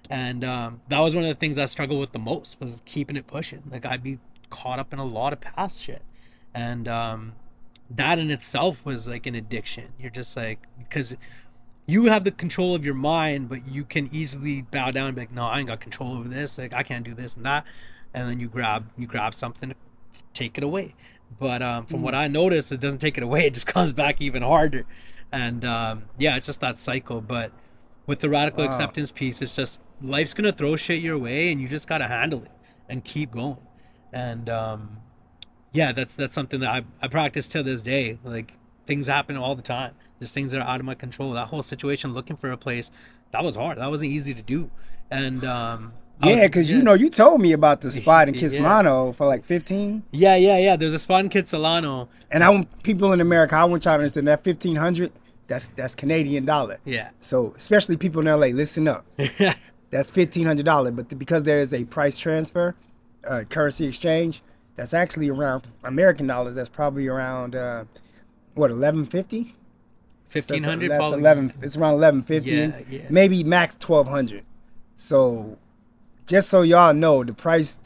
and 0.09 0.43
um, 0.43 0.79
that 0.87 0.99
was 1.01 1.13
one 1.15 1.23
of 1.23 1.29
the 1.29 1.35
things 1.35 1.57
i 1.57 1.65
struggled 1.65 1.99
with 1.99 2.11
the 2.11 2.19
most 2.19 2.59
was 2.59 2.81
keeping 2.85 3.15
it 3.15 3.27
pushing 3.27 3.61
like 3.69 3.85
i'd 3.85 4.03
be 4.03 4.17
caught 4.49 4.79
up 4.79 4.93
in 4.93 4.99
a 4.99 5.05
lot 5.05 5.33
of 5.33 5.41
past 5.41 5.81
shit. 5.83 6.01
And 6.53 6.87
um, 6.87 7.33
that 7.89 8.19
in 8.19 8.31
itself 8.31 8.83
was 8.85 9.07
like 9.07 9.25
an 9.25 9.35
addiction. 9.35 9.89
You're 9.99 10.11
just 10.11 10.35
like 10.35 10.59
because 10.79 11.15
you 11.85 12.05
have 12.05 12.23
the 12.23 12.31
control 12.31 12.75
of 12.75 12.83
your 12.85 12.93
mind 12.95 13.47
but 13.47 13.65
you 13.65 13.85
can 13.85 14.09
easily 14.11 14.61
bow 14.61 14.91
down 14.91 15.07
and 15.07 15.15
be 15.15 15.21
like 15.21 15.31
no 15.31 15.43
i 15.45 15.59
ain't 15.59 15.69
got 15.69 15.79
control 15.79 16.17
over 16.17 16.27
this. 16.27 16.57
Like 16.57 16.73
i 16.73 16.83
can't 16.83 17.05
do 17.05 17.13
this 17.13 17.35
and 17.35 17.45
that. 17.45 17.65
And 18.13 18.29
then 18.29 18.39
you 18.39 18.47
grab 18.47 18.89
you 18.97 19.07
grab 19.07 19.33
something 19.33 19.69
to 19.69 19.75
take 20.33 20.57
it 20.57 20.63
away. 20.63 20.95
But 21.39 21.61
um, 21.61 21.85
from 21.85 22.01
what 22.01 22.15
i 22.15 22.27
noticed 22.27 22.71
it 22.71 22.79
doesn't 22.79 22.99
take 22.99 23.17
it 23.17 23.23
away. 23.23 23.45
It 23.47 23.53
just 23.53 23.67
comes 23.67 23.93
back 23.93 24.19
even 24.21 24.41
harder. 24.41 24.85
And 25.31 25.63
um, 25.63 26.03
yeah 26.17 26.35
it's 26.37 26.47
just 26.47 26.61
that 26.61 26.77
cycle. 26.79 27.21
But 27.21 27.51
with 28.05 28.21
the 28.21 28.29
radical 28.29 28.61
Wow. 28.63 28.67
acceptance 28.67 29.11
piece 29.11 29.41
it's 29.41 29.55
just 29.55 29.81
life's 30.01 30.33
gonna 30.33 30.51
throw 30.51 30.75
shit 30.75 31.01
your 31.01 31.17
way 31.17 31.51
and 31.51 31.61
you 31.61 31.67
just 31.67 31.87
gotta 31.87 32.07
handle 32.07 32.41
it 32.43 32.51
and 32.89 33.03
keep 33.03 33.31
going 33.31 33.57
and 34.13 34.49
um, 34.49 34.97
yeah 35.73 35.91
that's 35.91 36.15
that's 36.15 36.33
something 36.33 36.59
that 36.61 36.69
I, 36.69 36.83
I 37.01 37.07
practice 37.07 37.47
to 37.49 37.63
this 37.63 37.81
day. 37.81 38.19
Like 38.23 38.53
things 38.85 39.07
happen 39.07 39.37
all 39.37 39.55
the 39.55 39.61
time. 39.61 39.93
There's 40.19 40.31
things 40.31 40.51
that 40.51 40.61
are 40.61 40.67
out 40.67 40.79
of 40.79 40.85
my 40.85 40.95
control. 40.95 41.33
That 41.33 41.47
whole 41.47 41.63
situation 41.63 42.13
looking 42.13 42.35
for 42.35 42.51
a 42.51 42.57
place 42.57 42.89
that 43.31 43.43
was 43.43 43.55
hard. 43.55 43.77
That 43.77 43.89
wasn't 43.89 44.11
easy 44.11 44.33
to 44.33 44.41
do. 44.41 44.69
And 45.11 45.43
um 45.45 45.93
yeah, 46.23 46.47
because 46.47 46.71
you 46.71 46.81
know 46.81 46.93
you 46.95 47.11
told 47.11 47.41
me 47.41 47.51
about 47.51 47.81
the 47.81 47.91
spot 47.99 48.27
in 48.27 48.33
Yeah. 48.33 48.41
Kitsilano 48.41 49.13
for 49.15 49.27
like 49.27 49.45
15. 49.45 50.03
yeah 50.11 50.35
yeah 50.35 50.57
yeah. 50.57 50.75
There's 50.75 50.93
a 50.93 50.99
spot 50.99 51.23
in 51.23 51.29
Kitsilano 51.29 52.07
And 52.31 52.43
I 52.43 52.49
want 52.49 52.81
people 52.83 53.13
in 53.13 53.21
America, 53.21 53.55
I 53.55 53.65
want 53.65 53.85
y'all 53.85 53.93
to 53.95 53.99
understand 53.99 54.27
that 54.27 54.43
1500, 54.45 55.11
that's 55.47 55.67
that's 55.69 55.93
Canadian 55.95 56.45
dollar. 56.45 56.79
yeah. 56.85 57.09
So 57.19 57.53
especially 57.55 57.97
people 57.97 58.21
in 58.21 58.27
LA, 58.27 58.47
listen 58.47 58.87
up. 58.87 59.05
That's 59.89 60.09
fifteen 60.09 60.45
hundred 60.45 60.65
dollar, 60.65 60.91
but 60.91 61.07
th- 61.09 61.17
because 61.17 61.43
there 61.43 61.59
is 61.59 61.73
a 61.73 61.85
price 61.85 62.17
transfer, 62.17 62.75
uh, 63.27 63.43
currency 63.49 63.85
exchange, 63.85 64.41
that's 64.75 64.93
actually 64.93 65.29
around 65.29 65.67
American 65.83 66.27
dollars. 66.27 66.55
That's 66.55 66.69
probably 66.69 67.07
around 67.07 67.55
uh, 67.55 67.85
what 68.55 68.71
eleven 68.71 69.05
fifty. 69.05 69.55
1500 70.31 70.89
that's 70.91 70.99
probably 70.99 71.19
eleven. 71.19 71.53
It's 71.61 71.77
around 71.77 71.93
eleven 71.95 72.21
fifty. 72.23 72.51
Yeah, 72.51 72.79
yeah. 72.89 73.01
Maybe 73.09 73.43
max 73.43 73.75
twelve 73.77 74.07
hundred. 74.07 74.43
So, 74.97 75.57
just 76.25 76.49
so 76.49 76.63
y'all 76.63 76.93
know, 76.93 77.23
the 77.23 77.33
price 77.33 77.79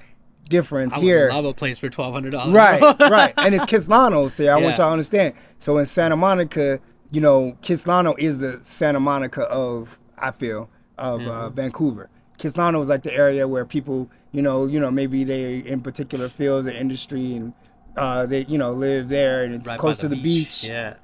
difference 0.50 0.94
I 0.94 1.00
here. 1.00 1.30
love 1.30 1.46
a 1.46 1.54
place 1.54 1.78
for 1.78 1.90
$1200 1.90 2.54
Right, 2.54 2.82
right. 3.10 3.34
And 3.38 3.56
it's 3.56 3.66
Kitsilano, 3.72 4.30
so 4.32 4.46
I 4.48 4.56
want 4.56 4.78
y'all 4.78 4.88
to 4.88 4.92
understand. 4.94 5.34
So 5.60 5.78
in 5.78 5.86
Santa 5.86 6.16
Monica, 6.18 6.80
you 7.12 7.22
know, 7.22 7.58
Kitsilano 7.62 8.18
is 8.20 8.40
the 8.40 8.62
Santa 8.64 9.00
Monica 9.00 9.44
of 9.44 9.98
I 10.18 10.32
feel 10.32 10.70
of 10.98 11.22
uh, 11.22 11.24
Mm-hmm. 11.24 11.56
Vancouver. 11.56 12.10
Kitsilano 12.42 12.82
is 12.82 12.88
like 12.88 13.04
the 13.04 13.14
area 13.14 13.48
where 13.48 13.66
people, 13.66 14.10
you 14.32 14.42
know, 14.42 14.66
you 14.66 14.80
know, 14.80 14.90
maybe 14.90 15.24
they 15.24 15.60
in 15.60 15.82
particular 15.82 16.28
fields 16.28 16.68
or 16.68 16.72
industry 16.72 17.36
and 17.36 17.54
uh, 17.96 18.26
they, 18.26 18.46
you 18.46 18.58
know, 18.58 18.72
live 18.72 19.10
there 19.10 19.44
and 19.44 19.54
it's 19.54 19.68
Right 19.68 19.78
close 19.78 19.98
to 19.98 20.08
the 20.08 20.22
beach. 20.22 20.64
yeah 20.64 20.96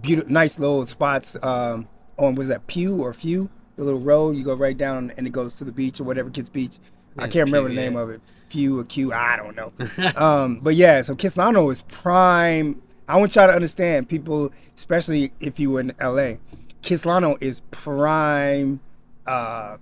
Beautiful, 0.00 0.32
nice 0.32 0.58
little 0.58 0.84
spots 0.86 1.36
um, 1.42 1.86
on 2.16 2.34
was 2.34 2.48
that 2.48 2.66
Pew 2.66 3.00
or 3.00 3.12
Few, 3.12 3.50
the 3.76 3.84
little 3.84 4.00
road 4.00 4.36
you 4.36 4.42
go 4.42 4.54
right 4.54 4.76
down 4.76 5.12
and 5.16 5.26
it 5.26 5.30
goes 5.30 5.56
to 5.56 5.64
the 5.64 5.72
beach 5.72 6.00
or 6.00 6.04
whatever 6.04 6.28
Kits 6.28 6.48
Beach. 6.48 6.78
I 7.18 7.28
can't 7.28 7.46
remember 7.46 7.68
Pew, 7.68 7.76
the 7.76 7.82
name 7.82 7.94
yeah. 7.94 8.00
of 8.00 8.10
it. 8.10 8.20
Few 8.48 8.80
or 8.80 8.84
Q, 8.84 9.12
I 9.12 9.36
don't 9.36 9.54
know. 9.54 9.72
um, 10.16 10.60
but 10.60 10.74
yeah, 10.74 11.02
so 11.02 11.14
Kitsilano 11.14 11.70
is 11.70 11.82
prime. 11.82 12.82
I 13.06 13.18
want 13.18 13.36
y'all 13.36 13.46
to 13.46 13.52
understand, 13.52 14.08
people, 14.08 14.50
especially 14.74 15.32
if 15.40 15.60
you 15.60 15.70
were 15.70 15.80
in 15.80 15.92
LA, 16.00 16.36
Kitsilano 16.82 17.40
is 17.40 17.60
prime 17.70 18.80
uh, 19.26 19.76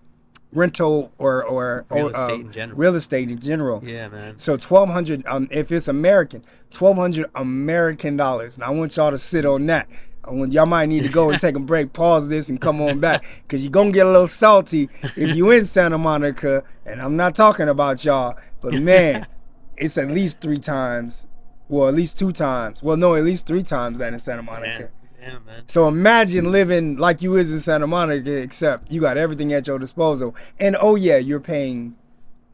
rental 0.53 1.13
or 1.19 1.45
or, 1.45 1.87
Real 1.91 2.07
or 2.07 2.11
estate 2.11 2.31
um, 2.33 2.41
in 2.43 2.53
general. 2.53 2.79
real 2.79 2.95
estate 2.97 3.31
in 3.31 3.39
general. 3.41 3.83
yeah 3.85 4.09
man 4.09 4.39
So 4.39 4.57
twelve 4.57 4.89
hundred, 4.91 5.25
um, 5.27 5.49
if 5.51 5.71
it's 5.71 5.89
American, 5.89 6.45
twelve 6.71 6.97
hundred 6.97 7.27
American 7.35 8.17
dollars. 8.17 8.59
Now 8.59 8.67
I 8.67 8.71
want 8.71 8.97
y'all 8.97 9.11
to 9.11 9.19
sit 9.19 9.45
on 9.47 9.67
that. 9.67 9.89
I 10.23 10.33
want 10.33 10.53
y'all 10.53 10.67
might 10.67 10.87
need 10.87 11.03
to 11.05 11.09
go 11.09 11.31
and 11.31 11.41
take 11.41 11.57
a 11.57 11.61
break, 11.61 11.93
pause 11.93 12.29
this, 12.29 12.49
and 12.49 12.61
come 12.61 12.81
on 12.81 13.01
back, 13.01 13.25
cause 13.49 13.61
you're 13.61 13.71
gonna 13.71 13.91
get 13.93 14.07
a 14.07 14.11
little 14.11 14.29
salty 14.29 14.89
if 15.17 15.35
you 15.37 15.51
in 15.51 15.65
Santa 15.65 15.99
Monica. 15.99 16.63
And 16.85 17.01
I'm 17.01 17.17
not 17.17 17.35
talking 17.35 17.69
about 17.69 18.05
y'all, 18.05 18.37
but 18.61 18.75
man, 18.75 19.27
it's 19.77 19.97
at 19.97 20.09
least 20.09 20.41
three 20.41 20.59
times, 20.59 21.27
well, 21.69 21.89
at 21.89 21.95
least 21.95 22.19
two 22.19 22.33
times. 22.33 22.83
Well, 22.83 22.97
no, 22.97 23.15
at 23.15 23.25
least 23.25 23.47
three 23.47 23.63
times 23.63 23.99
that 23.99 24.13
in 24.13 24.19
Santa 24.19 24.43
Monica. 24.43 24.81
yeah, 24.83 25.00
yeah 25.21 25.39
man 25.47 25.63
So 25.67 25.87
imagine 25.89 26.51
living 26.51 26.97
like 26.97 27.23
you 27.23 27.37
is 27.37 27.53
in 27.53 27.61
Santa 27.61 27.87
Monica, 27.87 28.37
except 28.37 28.91
you 28.91 29.01
got 29.01 29.17
everything 29.17 29.53
at 29.53 29.67
your 29.67 29.79
disposal. 29.79 30.35
And 30.59 30.77
oh 30.81 30.97
yeah, 30.97 31.19
you're 31.19 31.41
paying 31.41 31.97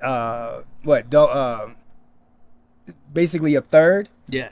uh 0.02 0.62
what 0.83 1.09
do, 1.11 1.20
uh, 1.20 1.70
basically 3.12 3.55
a 3.55 3.61
third. 3.61 4.09
yeah 4.29 4.48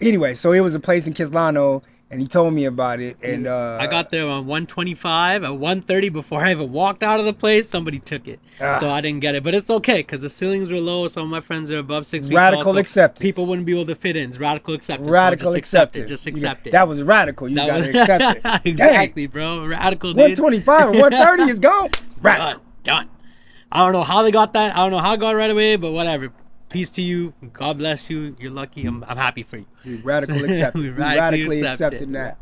Anyway, 0.00 0.34
so 0.34 0.52
it 0.52 0.60
was 0.60 0.74
a 0.74 0.80
place 0.80 1.06
in 1.06 1.14
Kitsilano 1.14 1.82
and 2.10 2.20
he 2.20 2.28
told 2.28 2.54
me 2.54 2.64
about 2.64 3.00
it 3.00 3.16
and 3.22 3.46
uh 3.46 3.78
I 3.80 3.86
got 3.86 4.10
there 4.10 4.26
on 4.26 4.46
125 4.46 5.42
at 5.42 5.50
130 5.50 6.08
before 6.10 6.40
I 6.40 6.52
even 6.52 6.70
walked 6.70 7.02
out 7.02 7.18
of 7.18 7.26
the 7.26 7.32
place. 7.32 7.68
Somebody 7.68 7.98
took 7.98 8.28
it, 8.28 8.38
Ah. 8.60 8.78
so 8.78 8.90
I 8.90 9.00
didn't 9.00 9.20
get 9.20 9.34
it. 9.34 9.42
But 9.42 9.54
it's 9.54 9.70
okay 9.70 9.98
because 9.98 10.20
the 10.20 10.28
ceilings 10.30 10.70
were 10.70 10.78
low. 10.78 11.08
Some 11.08 11.24
of 11.24 11.28
my 11.30 11.40
friends 11.40 11.70
are 11.70 11.78
above 11.78 12.06
six 12.06 12.28
feet 12.28 12.36
Radical 12.36 12.64
tall, 12.64 12.72
so 12.74 12.78
acceptance. 12.78 13.22
People 13.22 13.46
wouldn't 13.46 13.66
be 13.66 13.72
able 13.72 13.86
to 13.86 13.94
fit 13.94 14.16
in. 14.16 14.28
It's 14.28 14.38
radical 14.38 14.74
acceptance. 14.74 15.10
radical 15.10 15.46
just 15.52 15.56
acceptance. 15.56 16.08
Just 16.08 16.26
accept 16.26 16.66
it. 16.66 16.70
That 16.72 16.86
was 16.86 17.02
radical. 17.02 17.48
You 17.48 17.56
That 17.56 17.66
gotta 17.66 17.78
was- 17.80 17.96
accept 17.96 18.46
it. 18.46 18.60
exactly, 18.70 19.26
bro. 19.26 19.66
Radical, 19.66 20.10
dude. 20.12 20.38
125 20.38 20.80
and 20.90 21.00
130 21.00 21.50
is 21.50 21.58
gone. 21.58 21.90
Radical. 22.20 22.60
Done. 22.84 23.06
Done. 23.06 23.08
I 23.72 23.78
don't 23.78 23.92
know 23.92 24.04
how 24.04 24.22
they 24.22 24.30
got 24.30 24.52
that. 24.52 24.76
I 24.76 24.80
don't 24.80 24.92
know 24.92 24.98
how 24.98 25.14
it 25.14 25.20
got 25.20 25.34
right 25.34 25.50
away, 25.50 25.74
but 25.76 25.90
whatever. 25.92 26.30
Peace 26.74 26.90
to 26.90 27.02
you. 27.02 27.32
God 27.52 27.78
bless 27.78 28.10
you. 28.10 28.36
You're 28.38 28.50
lucky. 28.50 28.84
I'm, 28.84 29.02
I'm 29.04 29.16
happy 29.16 29.42
for 29.42 29.58
you. 29.58 29.66
We 29.84 29.96
radical 29.96 30.44
accepted. 30.44 30.82
We 30.82 30.90
radically 30.90 31.62
accepted 31.62 32.14
it. 32.14 32.36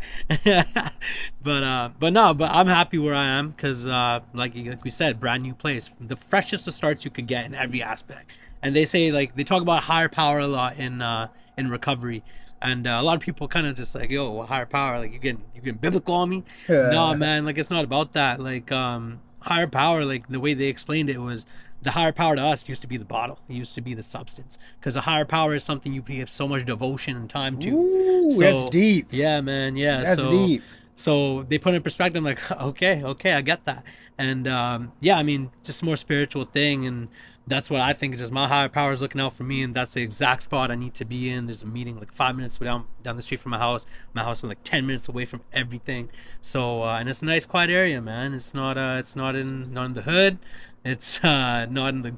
that. 0.45 0.95
but 1.43 1.63
uh, 1.63 1.91
but 2.01 2.13
no, 2.13 2.35
but 2.35 2.51
I'm 2.51 2.67
happy 2.67 2.99
where 2.99 3.15
I 3.15 3.27
am 3.27 3.51
because 3.51 3.87
uh, 3.87 4.21
like 4.33 4.55
like 4.57 4.83
we 4.83 4.91
said, 4.91 5.21
brand 5.21 5.43
new 5.43 5.55
place, 5.55 5.91
the 6.01 6.17
freshest 6.17 6.67
of 6.67 6.75
starts 6.75 7.05
you 7.05 7.11
could 7.11 7.27
get 7.27 7.45
in 7.45 7.55
every 7.55 7.83
aspect. 7.83 8.33
And 8.63 8.75
they 8.75 8.85
say 8.87 9.13
like 9.13 9.37
they 9.37 9.45
talk 9.45 9.61
about 9.63 9.85
higher 9.85 10.09
power 10.09 10.39
a 10.39 10.47
lot 10.47 10.79
in 10.79 11.03
uh, 11.03 11.29
in 11.59 11.69
recovery, 11.69 12.23
And 12.61 12.87
uh, 12.87 12.99
a 13.01 13.03
lot 13.03 13.17
of 13.17 13.21
people 13.21 13.49
kind 13.49 13.67
of 13.67 13.77
just 13.77 13.95
like, 13.95 14.11
yo, 14.11 14.43
higher 14.43 14.67
power, 14.67 14.99
like 14.99 15.13
you 15.13 15.19
getting 15.19 15.45
you 15.55 15.61
getting 15.61 15.79
biblical 15.79 16.15
on 16.15 16.31
me. 16.31 16.45
Yeah. 16.69 16.91
no, 16.91 17.15
man, 17.15 17.45
like 17.45 17.59
it's 17.59 17.71
not 17.71 17.85
about 17.85 18.15
that. 18.15 18.41
Like 18.41 18.73
um, 18.73 19.21
higher 19.41 19.67
power, 19.67 20.05
like 20.05 20.29
the 20.29 20.41
way 20.41 20.55
they 20.55 20.67
explained 20.67 21.11
it 21.11 21.21
was 21.21 21.45
the 21.83 21.93
higher 21.93 22.13
power 22.13 22.37
to 22.37 22.43
us 22.43 22.69
used 22.69 22.81
to 22.83 22.89
be 22.89 22.97
the 22.97 23.05
bottle. 23.05 23.39
It 23.49 23.55
used 23.55 23.75
to 23.75 23.81
be 23.81 23.95
the 23.95 24.03
substance. 24.03 24.59
Because 24.79 24.95
the 24.95 25.03
higher 25.03 25.25
power 25.25 25.55
is 25.55 25.65
something 25.65 25.93
you 25.93 26.03
give 26.03 26.31
so 26.31 26.47
much 26.49 26.65
devotion 26.65 27.17
and 27.17 27.29
time 27.29 27.59
to. 27.61 27.71
Ooh, 27.71 28.33
So- 28.33 28.41
that's 28.41 28.71
deep. 28.71 29.09
Yeah, 29.11 29.41
man. 29.41 29.77
Yeah. 29.77 30.03
That's 30.03 30.21
so, 30.21 30.31
deep. 30.31 30.63
So 30.95 31.43
they 31.45 31.59
put 31.59 31.75
it 31.75 31.79
in 31.79 31.83
perspective. 31.83 32.19
I'm 32.19 32.25
like, 32.25 32.51
okay, 32.53 33.03
okay, 33.03 33.33
I 33.33 33.41
get 33.41 33.65
that. 33.65 33.85
And 34.19 34.47
um, 34.47 34.93
yeah, 35.01 35.17
I 35.19 35.23
mean, 35.23 35.51
just 35.65 35.83
more 35.83 35.97
spiritual 35.97 36.45
thing, 36.45 36.87
and 36.87 37.09
that's 37.47 37.71
what 37.71 37.81
I 37.81 37.93
think 37.93 38.15
is 38.15 38.21
just 38.21 38.33
my 38.33 38.47
higher 38.47 38.69
power 38.69 38.93
is 38.93 39.01
looking 39.01 39.21
out 39.21 39.33
for 39.33 39.43
me, 39.43 39.63
and 39.63 39.75
that's 39.75 39.95
the 39.95 40.03
exact 40.03 40.45
spot 40.45 40.71
I 40.71 40.75
need 40.75 40.95
to 40.95 41.05
be 41.05 41.31
in. 41.31 41.47
There's 41.47 41.63
a 41.63 41.67
meeting 41.67 41.99
like 41.99 42.13
five 42.13 42.37
minutes 42.37 42.59
down 42.59 42.87
down 43.03 43.17
the 43.17 43.23
street 43.23 43.41
from 43.41 43.51
my 43.51 43.59
house. 43.59 43.87
My 44.13 44.23
house 44.23 44.39
is 44.39 44.45
like 44.45 44.63
ten 44.63 44.87
minutes 44.87 45.09
away 45.09 45.25
from 45.25 45.41
everything. 45.53 46.11
So 46.41 46.85
uh, 46.85 46.99
and 46.99 47.09
it's 47.09 47.23
a 47.23 47.25
nice 47.25 47.47
quiet 47.47 47.71
area, 47.71 48.01
man. 48.01 48.35
It's 48.35 48.55
not 48.55 48.77
uh, 48.79 48.97
it's 48.99 49.17
not 49.17 49.35
in 49.35 49.73
not 49.73 49.87
in 49.87 49.95
the 49.95 50.03
hood. 50.03 50.39
It's 50.85 51.23
uh, 51.25 51.67
not 51.67 51.95
in 51.95 52.03
the 52.03 52.15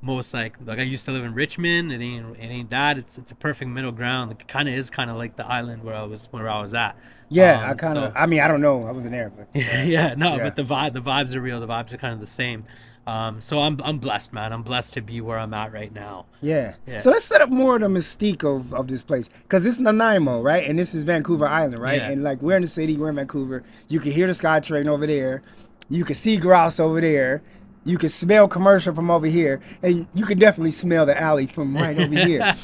most 0.00 0.34
like 0.34 0.56
like 0.64 0.78
I 0.78 0.82
used 0.82 1.04
to 1.06 1.12
live 1.12 1.24
in 1.24 1.32
Richmond. 1.34 1.90
It 1.92 2.00
ain't 2.02 2.36
it 2.36 2.42
ain't 2.46 2.70
that. 2.70 2.98
It's 2.98 3.16
it's 3.18 3.32
a 3.32 3.34
perfect 3.34 3.70
middle 3.70 3.92
ground. 3.92 4.32
It 4.32 4.46
kind 4.46 4.68
of 4.68 4.74
is 4.74 4.90
kind 4.90 5.10
of 5.10 5.16
like 5.16 5.36
the 5.36 5.46
island 5.46 5.82
where 5.82 5.94
I 5.94 6.02
was 6.02 6.26
where 6.30 6.48
I 6.48 6.60
was 6.60 6.74
at. 6.74 6.96
Yeah, 7.30 7.62
Um, 7.64 7.70
I 7.70 7.74
kind 7.74 7.98
of. 7.98 8.12
so- 8.12 8.18
I 8.18 8.26
mean, 8.26 8.40
I 8.40 8.48
don't 8.48 8.60
know. 8.60 8.86
I 8.86 8.92
wasn't 8.92 9.12
there, 9.12 9.30
but 9.30 9.48
yeah, 9.54 10.14
no, 10.16 10.36
Yeah. 10.36 10.44
but 10.44 10.56
the 10.56 10.62
vibe, 10.64 10.92
the 10.92 11.00
vibes 11.00 11.34
are 11.34 11.40
real. 11.40 11.58
The 11.60 11.66
vibes 11.66 11.92
are 11.92 11.96
kind 11.96 12.12
of 12.12 12.20
the 12.20 12.26
same. 12.26 12.64
Um, 13.06 13.42
so 13.42 13.58
I'm, 13.60 13.78
I'm 13.84 13.98
blessed, 13.98 14.32
man. 14.32 14.50
I'm 14.52 14.62
blessed 14.62 14.94
to 14.94 15.02
be 15.02 15.20
where 15.20 15.38
I'm 15.38 15.52
at 15.52 15.72
right 15.74 15.92
now. 15.92 16.24
yeah. 16.40 16.74
Yeah. 16.86 16.98
So 16.98 17.10
let's 17.10 17.24
set 17.26 17.42
up 17.42 17.50
more 17.50 17.76
of 17.76 17.82
the 17.82 17.88
mystique 17.88 18.42
of, 18.44 18.72
of 18.72 18.88
this 18.88 19.02
place, 19.02 19.28
because 19.42 19.62
this 19.62 19.74
is 19.74 19.80
Nanaimo, 19.80 20.40
right? 20.40 20.66
And 20.66 20.78
this 20.78 20.94
is 20.94 21.04
Vancouver 21.04 21.46
Island, 21.46 21.82
right? 21.82 21.98
Yeah. 21.98 22.10
And 22.10 22.22
like 22.22 22.40
we're 22.40 22.56
in 22.56 22.62
the 22.62 22.68
city, 22.68 22.96
we're 22.96 23.10
in 23.10 23.16
Vancouver. 23.16 23.62
You 23.88 24.00
can 24.00 24.12
hear 24.12 24.26
the 24.26 24.32
SkyTrain 24.32 24.86
over 24.86 25.06
there. 25.06 25.42
You 25.90 26.04
can 26.06 26.14
see 26.14 26.38
grouse 26.38 26.80
over 26.80 26.98
there. 27.00 27.42
You 27.84 27.98
can 27.98 28.08
smell 28.08 28.48
commercial 28.48 28.94
from 28.94 29.10
over 29.10 29.26
here, 29.26 29.60
and 29.82 30.06
you 30.14 30.24
can 30.24 30.38
definitely 30.38 30.70
smell 30.70 31.04
the 31.04 31.20
alley 31.20 31.46
from 31.46 31.76
right 31.76 31.98
over 31.98 32.14
here. 32.14 32.54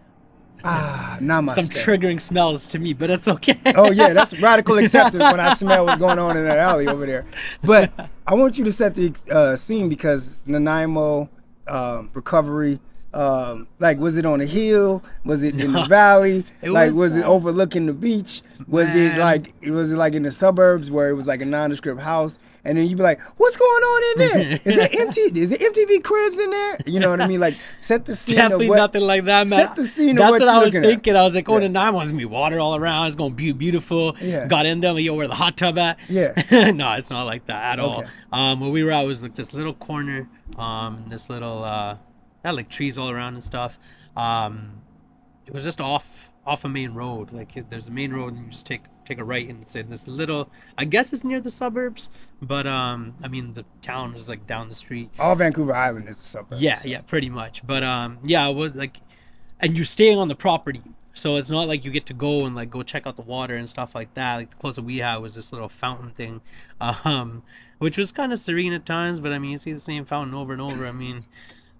ah, 0.64 1.18
namaste. 1.20 1.54
Some 1.54 1.66
triggering 1.66 2.20
smells 2.20 2.68
to 2.68 2.78
me, 2.78 2.94
but 2.94 3.08
that's 3.08 3.28
okay. 3.28 3.58
Oh 3.74 3.90
yeah, 3.90 4.14
that's 4.14 4.40
radical 4.40 4.78
acceptance 4.78 5.22
when 5.22 5.40
I 5.40 5.54
smell 5.54 5.84
what's 5.84 5.98
going 5.98 6.18
on 6.18 6.36
in 6.36 6.44
that 6.44 6.58
alley 6.58 6.86
over 6.88 7.04
there. 7.04 7.26
But 7.62 7.92
I 8.26 8.34
want 8.34 8.56
you 8.56 8.64
to 8.64 8.72
set 8.72 8.94
the 8.94 9.14
uh, 9.30 9.56
scene 9.56 9.88
because 9.88 10.38
Nanaimo 10.46 11.28
um, 11.66 12.10
recovery. 12.14 12.80
Um, 13.12 13.68
like, 13.78 13.98
was 13.98 14.16
it 14.16 14.26
on 14.26 14.40
a 14.40 14.44
hill? 14.44 15.02
Was 15.24 15.44
it 15.44 15.60
in 15.60 15.72
the 15.72 15.84
valley? 15.88 16.44
It 16.62 16.70
like, 16.70 16.88
was, 16.88 16.96
was, 16.96 17.16
it 17.16 17.24
uh, 17.24 17.28
overlooking 17.28 17.86
the 17.86 17.92
beach? 17.92 18.42
Was 18.66 18.92
it 18.94 19.18
like, 19.18 19.54
was 19.62 19.92
it 19.92 19.96
like 19.96 20.14
in 20.14 20.24
the 20.24 20.32
suburbs 20.32 20.90
where 20.90 21.10
it 21.10 21.14
was 21.14 21.26
like 21.26 21.40
a 21.40 21.44
nondescript 21.44 22.00
house? 22.00 22.40
And 22.66 22.78
then 22.78 22.86
you'd 22.86 22.96
be 22.96 23.02
like, 23.02 23.20
"What's 23.36 23.56
going 23.56 23.82
on 23.82 24.02
in 24.12 24.18
there? 24.28 24.60
Is 24.64 24.76
it 24.76 24.94
empty? 24.98 25.20
Is 25.20 25.52
it 25.52 25.60
MTV 25.60 26.02
Cribs 26.02 26.38
in 26.38 26.50
there? 26.50 26.78
You 26.86 26.98
know 26.98 27.10
what 27.10 27.20
I 27.20 27.26
mean? 27.26 27.40
Like, 27.40 27.56
set 27.80 28.06
the 28.06 28.16
scene. 28.16 28.36
Definitely 28.36 28.66
of 28.66 28.70
what, 28.70 28.76
nothing 28.76 29.02
like 29.02 29.24
that, 29.24 29.48
man. 29.48 29.58
Set 29.58 29.76
the 29.76 29.86
scene 29.86 30.10
of 30.10 30.16
That's 30.16 30.30
what 30.32 30.40
what, 30.40 30.48
I 30.48 30.58
was 30.58 30.66
looking 30.74 30.80
at. 30.80 30.86
thinking. 30.86 31.16
I 31.16 31.22
was 31.24 31.34
like, 31.34 31.48
oh, 31.48 31.54
Yeah. 31.54 31.60
the 31.60 31.68
nine 31.68 31.92
was 31.92 32.10
gonna 32.10 32.18
be 32.18 32.24
water 32.24 32.58
all 32.58 32.74
around. 32.74 33.08
It's 33.08 33.16
gonna 33.16 33.34
be 33.34 33.52
beautiful. 33.52 34.16
Yeah. 34.20 34.46
Got 34.46 34.64
in 34.66 34.80
there, 34.80 34.98
yo, 34.98 35.14
where 35.14 35.28
the 35.28 35.34
hot 35.34 35.56
tub 35.56 35.76
at? 35.78 35.98
Yeah. 36.08 36.32
no, 36.70 36.92
it's 36.94 37.10
not 37.10 37.24
like 37.24 37.46
that 37.46 37.72
at 37.74 37.80
all. 37.80 38.00
Okay. 38.00 38.10
Um, 38.32 38.60
where 38.60 38.70
we 38.70 38.82
were 38.82 38.92
at 38.92 39.02
was 39.02 39.22
like 39.22 39.34
this 39.34 39.52
little 39.52 39.74
corner, 39.74 40.28
um, 40.56 41.04
this 41.08 41.28
little, 41.28 41.62
uh, 41.64 41.96
had 42.44 42.54
like 42.54 42.68
trees 42.70 42.96
all 42.96 43.10
around 43.10 43.34
and 43.34 43.42
stuff. 43.42 43.78
Um, 44.16 44.80
it 45.46 45.52
was 45.52 45.64
just 45.64 45.80
off 45.80 46.30
off 46.46 46.64
a 46.64 46.68
main 46.68 46.94
road. 46.94 47.32
Like 47.32 47.68
there's 47.70 47.88
a 47.88 47.90
main 47.90 48.12
road, 48.12 48.34
and 48.34 48.46
you 48.46 48.50
just 48.50 48.66
take 48.66 48.82
take 49.04 49.18
a 49.18 49.24
right, 49.24 49.48
and 49.48 49.62
it's 49.62 49.74
in 49.74 49.90
this 49.90 50.06
little. 50.06 50.50
I 50.76 50.84
guess 50.84 51.12
it's 51.12 51.24
near 51.24 51.40
the 51.40 51.50
suburbs, 51.50 52.10
but 52.40 52.66
um, 52.66 53.14
I 53.22 53.28
mean 53.28 53.54
the 53.54 53.64
town 53.82 54.14
is 54.14 54.28
like 54.28 54.46
down 54.46 54.68
the 54.68 54.74
street. 54.74 55.10
All 55.18 55.34
Vancouver 55.34 55.74
Island 55.74 56.08
is 56.08 56.20
a 56.20 56.24
suburb. 56.24 56.58
Yeah, 56.60 56.78
so. 56.78 56.88
yeah, 56.88 57.00
pretty 57.02 57.30
much. 57.30 57.66
But 57.66 57.82
um, 57.82 58.18
yeah, 58.24 58.46
it 58.48 58.54
was 58.54 58.74
like, 58.74 58.98
and 59.60 59.76
you're 59.76 59.84
staying 59.84 60.18
on 60.18 60.28
the 60.28 60.36
property, 60.36 60.82
so 61.14 61.36
it's 61.36 61.50
not 61.50 61.68
like 61.68 61.84
you 61.84 61.90
get 61.90 62.06
to 62.06 62.14
go 62.14 62.44
and 62.44 62.54
like 62.54 62.70
go 62.70 62.82
check 62.82 63.06
out 63.06 63.16
the 63.16 63.22
water 63.22 63.56
and 63.56 63.68
stuff 63.68 63.94
like 63.94 64.14
that. 64.14 64.36
Like 64.36 64.50
the 64.50 64.56
closest 64.56 64.84
we 64.84 64.98
had 64.98 65.16
was 65.18 65.34
this 65.34 65.52
little 65.52 65.68
fountain 65.68 66.10
thing, 66.10 66.40
um, 66.80 67.42
which 67.78 67.96
was 67.96 68.12
kind 68.12 68.32
of 68.32 68.38
serene 68.38 68.72
at 68.72 68.86
times. 68.86 69.20
But 69.20 69.32
I 69.32 69.38
mean, 69.38 69.52
you 69.52 69.58
see 69.58 69.72
the 69.72 69.80
same 69.80 70.04
fountain 70.04 70.34
over 70.34 70.52
and 70.52 70.62
over. 70.62 70.86
I 70.86 70.92
mean. 70.92 71.24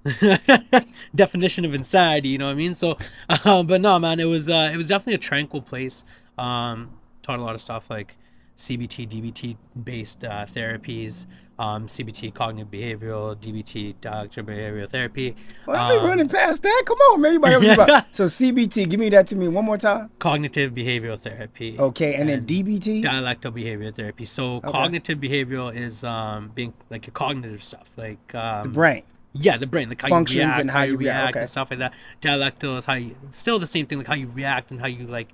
definition 1.14 1.64
of 1.64 1.74
insanity 1.74 2.28
you 2.28 2.38
know 2.38 2.46
what 2.46 2.52
i 2.52 2.54
mean 2.54 2.74
so 2.74 2.96
uh, 3.28 3.62
but 3.62 3.80
no 3.80 3.98
man 3.98 4.20
it 4.20 4.24
was 4.24 4.48
uh 4.48 4.70
it 4.72 4.76
was 4.76 4.88
definitely 4.88 5.14
a 5.14 5.18
tranquil 5.18 5.62
place 5.62 6.04
um 6.38 6.90
taught 7.22 7.38
a 7.38 7.42
lot 7.42 7.54
of 7.54 7.60
stuff 7.60 7.88
like 7.88 8.16
cbt 8.58 9.08
dbt 9.08 9.56
based 9.82 10.22
uh, 10.24 10.46
therapies 10.46 11.26
um 11.58 11.86
cbt 11.86 12.32
cognitive 12.34 12.70
behavioral 12.70 13.34
dbt 13.36 13.94
dialectical 14.00 14.44
behavioral 14.52 14.88
therapy 14.88 15.34
Why 15.64 15.94
are 15.94 15.98
um, 16.00 16.06
running 16.06 16.28
past 16.28 16.62
that? 16.62 16.82
Come 16.84 16.98
on, 16.98 17.20
man. 17.22 17.32
You 17.34 17.40
might 17.40 17.52
everybody. 17.52 17.92
so 18.12 18.26
CBT, 18.26 18.88
give 18.90 18.98
me 19.00 19.08
that 19.10 19.26
to 19.28 19.36
me 19.36 19.46
one 19.48 19.64
more 19.64 19.78
time. 19.78 20.10
cognitive 20.18 20.72
behavioral 20.72 21.18
therapy 21.18 21.76
Okay, 21.78 22.14
and, 22.14 22.28
then 22.28 22.44
DBT. 22.44 23.02
dialectal 23.02 23.52
behavioral 23.52 23.94
therapy 23.94 24.24
so 24.24 24.60
cognitive 24.60 25.18
behavioral 25.18 25.74
is 25.74 26.02
um 26.04 26.50
being 26.54 26.74
like 26.90 27.06
your 27.06 27.12
cognitive 27.12 27.62
stuff 27.62 27.90
like 27.96 28.34
um 28.34 28.64
the 28.64 28.68
brain. 28.70 29.02
Yeah, 29.34 29.56
the 29.56 29.66
brain, 29.66 29.88
like 29.88 30.00
how 30.00 30.08
Functions 30.08 30.36
you 30.36 30.42
react, 30.42 30.60
and 30.60 30.70
how, 30.70 30.78
how 30.78 30.84
you 30.84 30.96
react, 30.96 31.16
react 31.16 31.30
okay. 31.30 31.40
and 31.40 31.50
stuff 31.50 31.70
like 31.70 31.80
that. 31.80 31.92
Dialectal 32.22 32.78
is 32.78 32.84
how 32.84 32.94
you 32.94 33.16
still 33.30 33.58
the 33.58 33.66
same 33.66 33.86
thing, 33.86 33.98
like 33.98 34.06
how 34.06 34.14
you 34.14 34.28
react 34.28 34.70
and 34.70 34.80
how 34.80 34.86
you 34.86 35.06
like 35.06 35.28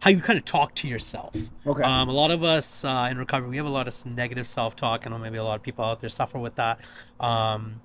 how 0.00 0.10
you 0.10 0.20
kind 0.20 0.38
of 0.38 0.44
talk 0.44 0.74
to 0.74 0.88
yourself. 0.88 1.34
Okay. 1.66 1.82
Um, 1.82 2.08
a 2.08 2.12
lot 2.12 2.30
of 2.30 2.42
us 2.42 2.84
uh, 2.84 3.08
in 3.10 3.16
recovery, 3.18 3.48
we 3.48 3.56
have 3.56 3.66
a 3.66 3.70
lot 3.70 3.88
of 3.88 4.06
negative 4.06 4.46
self-talk. 4.46 5.06
I 5.06 5.10
know 5.10 5.18
maybe 5.18 5.38
a 5.38 5.44
lot 5.44 5.56
of 5.56 5.62
people 5.62 5.84
out 5.84 6.00
there 6.00 6.10
suffer 6.10 6.38
with 6.38 6.56
that. 6.56 6.78
Um, 7.20 7.80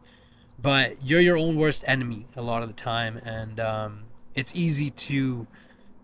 but 0.62 1.02
you're 1.04 1.22
your 1.22 1.38
own 1.38 1.56
worst 1.56 1.84
enemy 1.88 2.26
a 2.36 2.42
lot 2.42 2.62
of 2.62 2.68
the 2.68 2.74
time, 2.76 3.18
and 3.24 3.60
um, 3.60 4.04
it's 4.36 4.54
easy 4.54 4.90
to 4.90 5.48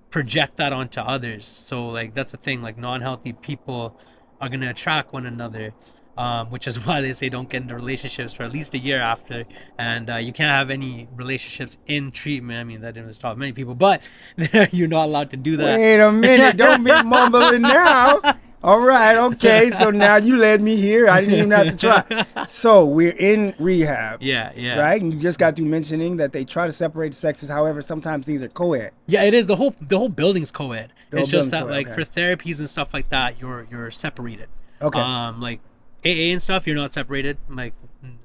project 0.10 0.56
that 0.56 0.72
onto 0.72 1.02
others. 1.02 1.46
So 1.46 1.88
like 1.88 2.13
that's 2.13 2.32
the 2.32 2.38
thing. 2.38 2.62
Like 2.62 2.78
non-healthy 2.78 3.34
people 3.34 4.00
are 4.39 4.48
gonna 4.48 4.70
attract 4.70 5.12
one 5.12 5.26
another, 5.26 5.74
um, 6.17 6.49
which 6.49 6.67
is 6.67 6.86
why 6.86 7.01
they 7.01 7.13
say 7.13 7.30
don't 7.30 7.49
get 7.49 7.63
into 7.63 7.75
relationships 7.75 8.34
for 8.34 8.43
at 8.43 8.51
least 8.51 8.73
a 8.73 8.78
year 8.78 8.99
after, 8.99 9.45
and 9.78 10.10
uh, 10.10 10.15
you 10.15 10.34
can't 10.34 10.51
have 10.51 10.69
any 10.69 11.08
relationships 11.15 11.78
in 11.88 12.12
treatment. 12.12 12.60
I 12.60 12.63
mean 12.63 12.82
that 12.82 12.93
didn't 12.93 13.13
stop 13.13 13.38
many 13.38 13.51
people, 13.51 13.75
but 13.75 14.08
you're 14.71 14.88
not 14.88 15.06
allowed 15.06 15.32
to 15.32 15.38
do 15.38 15.58
that. 15.58 15.80
Wait 15.80 15.99
a 15.99 16.12
minute. 16.12 16.58
Don't 16.65 16.84
be 16.84 17.04
mumbling 17.04 17.62
now. 17.62 18.19
All 18.63 18.80
right. 18.80 19.15
Okay. 19.15 19.69
So 19.69 19.91
now 19.91 20.15
you 20.15 20.38
led 20.38 20.60
me 20.60 20.75
here. 20.75 21.08
I 21.08 21.21
didn't 21.21 21.36
even 21.36 21.51
have 21.51 21.78
to 21.78 21.78
try. 21.78 22.45
So 22.47 22.84
we're 22.84 23.15
in 23.15 23.54
rehab. 23.60 24.23
Yeah, 24.23 24.54
yeah, 24.56 24.80
Right, 24.80 24.99
and 24.99 25.13
you 25.13 25.19
just 25.19 25.38
got 25.38 25.56
through 25.56 25.65
mentioning 25.65 26.17
that 26.17 26.34
they 26.34 26.45
try 26.45 26.65
to 26.65 26.71
separate 26.71 27.13
sexes. 27.13 27.49
However, 27.49 27.84
sometimes 27.84 28.25
things 28.25 28.41
are 28.41 28.49
co-ed. 28.49 28.91
Yeah, 29.06 29.21
it 29.21 29.36
is 29.36 29.45
the 29.45 29.58
whole 29.58 29.75
the 29.80 29.99
whole 29.99 30.10
building's 30.10 30.49
co-ed. 30.49 30.93
The 31.12 31.19
it's 31.19 31.30
just 31.30 31.51
that 31.51 31.63
co-ed, 31.63 31.71
like 31.71 31.88
okay. 31.89 32.04
for 32.04 32.10
therapies 32.10 32.58
and 32.58 32.67
stuff 32.67 32.91
like 32.91 33.10
that, 33.10 33.39
you're 33.39 33.67
you're 33.69 33.91
separated. 33.91 34.47
Okay. 34.82 34.99
Um, 34.99 35.39
like 35.39 35.60
AA 36.06 36.32
and 36.32 36.41
stuff, 36.41 36.68
you're 36.68 36.76
not 36.76 36.94
separated. 36.94 37.38
Like 37.50 37.74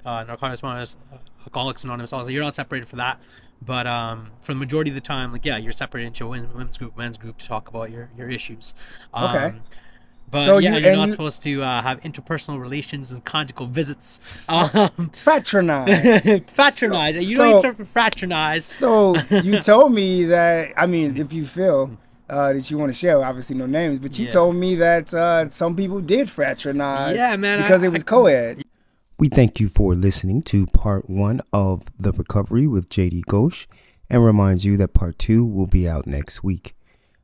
uh, 0.05 0.25
Narcotics 0.25 0.63
Anonymous, 0.63 0.97
uh, 1.13 1.17
Alcoholics 1.45 1.85
Anonymous, 1.85 2.13
also 2.13 2.29
you're 2.29 2.43
not 2.45 2.55
separated 2.55 2.89
for 2.89 2.97
that. 2.97 3.21
But 3.63 3.87
um, 3.87 4.31
for 4.41 4.53
the 4.55 4.59
majority 4.59 4.91
of 4.91 4.95
the 4.95 5.01
time, 5.01 5.33
like 5.33 5.45
yeah, 5.45 5.57
you're 5.59 5.73
separated 5.73 6.09
into 6.09 6.25
a 6.27 6.29
women's 6.29 6.79
group, 6.79 6.97
men's 6.97 7.19
group 7.19 7.39
to 7.39 7.47
talk 7.47 7.69
about 7.69 7.91
your 7.91 8.11
your 8.17 8.29
issues. 8.31 8.75
Um, 9.15 9.31
Okay. 9.37 9.59
But 10.31 10.45
So 10.45 10.59
yeah, 10.59 10.77
you- 10.77 10.89
are 10.89 10.95
not 10.97 11.07
you- 11.07 11.11
supposed 11.11 11.43
to 11.43 11.61
uh, 11.63 11.83
have 11.83 12.01
interpersonal 12.03 12.61
relations 12.61 13.11
and 13.11 13.25
conjugal 13.25 13.67
visits. 13.67 14.21
Um, 14.49 15.11
Fraternize. 15.13 16.45
fraternize. 16.51 17.17
you 17.29 17.37
so- 17.37 17.63
don't 17.63 17.85
fraternize. 17.93 18.63
so 18.65 19.17
you 19.31 19.59
told 19.61 19.93
me 19.93 20.25
that. 20.25 20.73
I 20.77 20.87
mean, 20.87 21.17
if 21.17 21.33
you 21.33 21.47
feel. 21.47 21.99
Uh, 22.31 22.53
that 22.53 22.71
you 22.71 22.79
want 22.79 22.89
to 22.93 22.97
share, 22.97 23.23
obviously 23.25 23.57
no 23.57 23.67
names, 23.67 23.99
but 23.99 24.17
you 24.19 24.27
Yeah. 24.27 24.31
told 24.31 24.55
me 24.55 24.77
that 24.77 25.13
uh, 25.13 25.49
some 25.51 25.75
people 25.75 26.01
did 26.01 26.31
fraternize 26.31 27.17
Yeah, 27.17 27.37
man, 27.37 27.59
I- 27.59 27.63
because 27.63 27.83
it 27.83 27.91
was 27.91 28.03
I- 28.03 28.07
co-ed. 28.07 28.63
We 29.19 29.29
thank 29.29 29.59
you 29.61 29.69
for 29.69 29.95
listening 29.97 30.43
to 30.43 30.67
part 30.67 31.11
one 31.11 31.41
of 31.53 31.83
The 31.99 32.13
Recovery 32.13 32.67
with 32.69 32.89
JD 32.89 33.23
Ghosh 33.29 33.67
and 34.09 34.25
remind 34.25 34.63
you 34.65 34.77
that 34.79 34.95
part 34.95 35.19
two 35.19 35.45
will 35.45 35.67
be 35.67 35.89
out 35.89 36.07
next 36.07 36.45
week. 36.45 36.75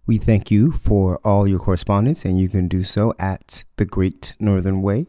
We 0.07 0.19
thank 0.19 0.51
you 0.51 0.73
for 0.73 1.19
all 1.25 1.47
your 1.49 1.59
correspondence, 1.61 2.25
and 2.25 2.38
you 2.38 2.49
can 2.49 2.66
do 2.69 2.83
so 2.83 3.14
at 3.19 3.64
The 3.77 3.85
Great 3.87 4.35
Northern 4.38 4.83
Way, 4.83 5.07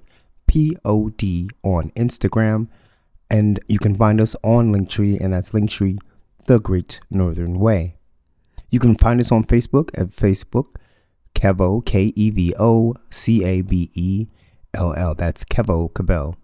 P 0.48 0.78
O 0.86 1.10
D, 1.10 1.50
on 1.64 1.90
Instagram. 1.96 2.68
And 3.30 3.60
you 3.68 3.80
can 3.80 3.94
find 3.96 4.22
us 4.22 4.36
on 4.44 4.72
Linktree, 4.72 5.20
and 5.20 5.34
that's 5.34 5.50
Linktree, 5.52 5.98
The 6.46 6.60
Great 6.60 7.00
Northern 7.12 7.60
Way. 7.60 7.97
You 8.70 8.80
can 8.80 8.96
find 8.96 9.20
us 9.20 9.32
on 9.32 9.44
Facebook 9.44 9.90
at 9.94 10.10
Facebook, 10.10 10.76
Kevo, 11.34 11.86
K 11.86 12.14
E 12.16 12.30
V 12.30 12.54
O 12.60 12.94
C 13.10 13.44
A 13.44 13.62
B 13.62 13.90
E 13.94 14.28
L 14.74 14.94
L. 14.94 15.16
That's 15.16 15.44
Kevo 15.44 15.94
Cabell. 15.94 16.36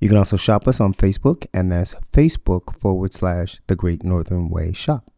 You 0.00 0.08
can 0.08 0.18
also 0.18 0.36
shop 0.36 0.66
us 0.66 0.80
on 0.80 0.94
Facebook, 0.94 1.46
and 1.54 1.70
that's 1.70 1.94
Facebook 2.12 2.76
forward 2.76 3.12
slash 3.12 3.60
The 3.68 3.76
Great 3.76 4.02
Northern 4.02 4.48
Way 4.48 4.72
Shop. 4.72 5.08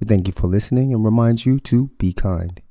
We 0.00 0.06
thank 0.06 0.28
you 0.28 0.32
for 0.32 0.46
listening 0.46 0.94
and 0.94 1.04
remind 1.04 1.44
you 1.44 1.58
to 1.60 1.88
be 1.98 2.12
kind. 2.12 2.62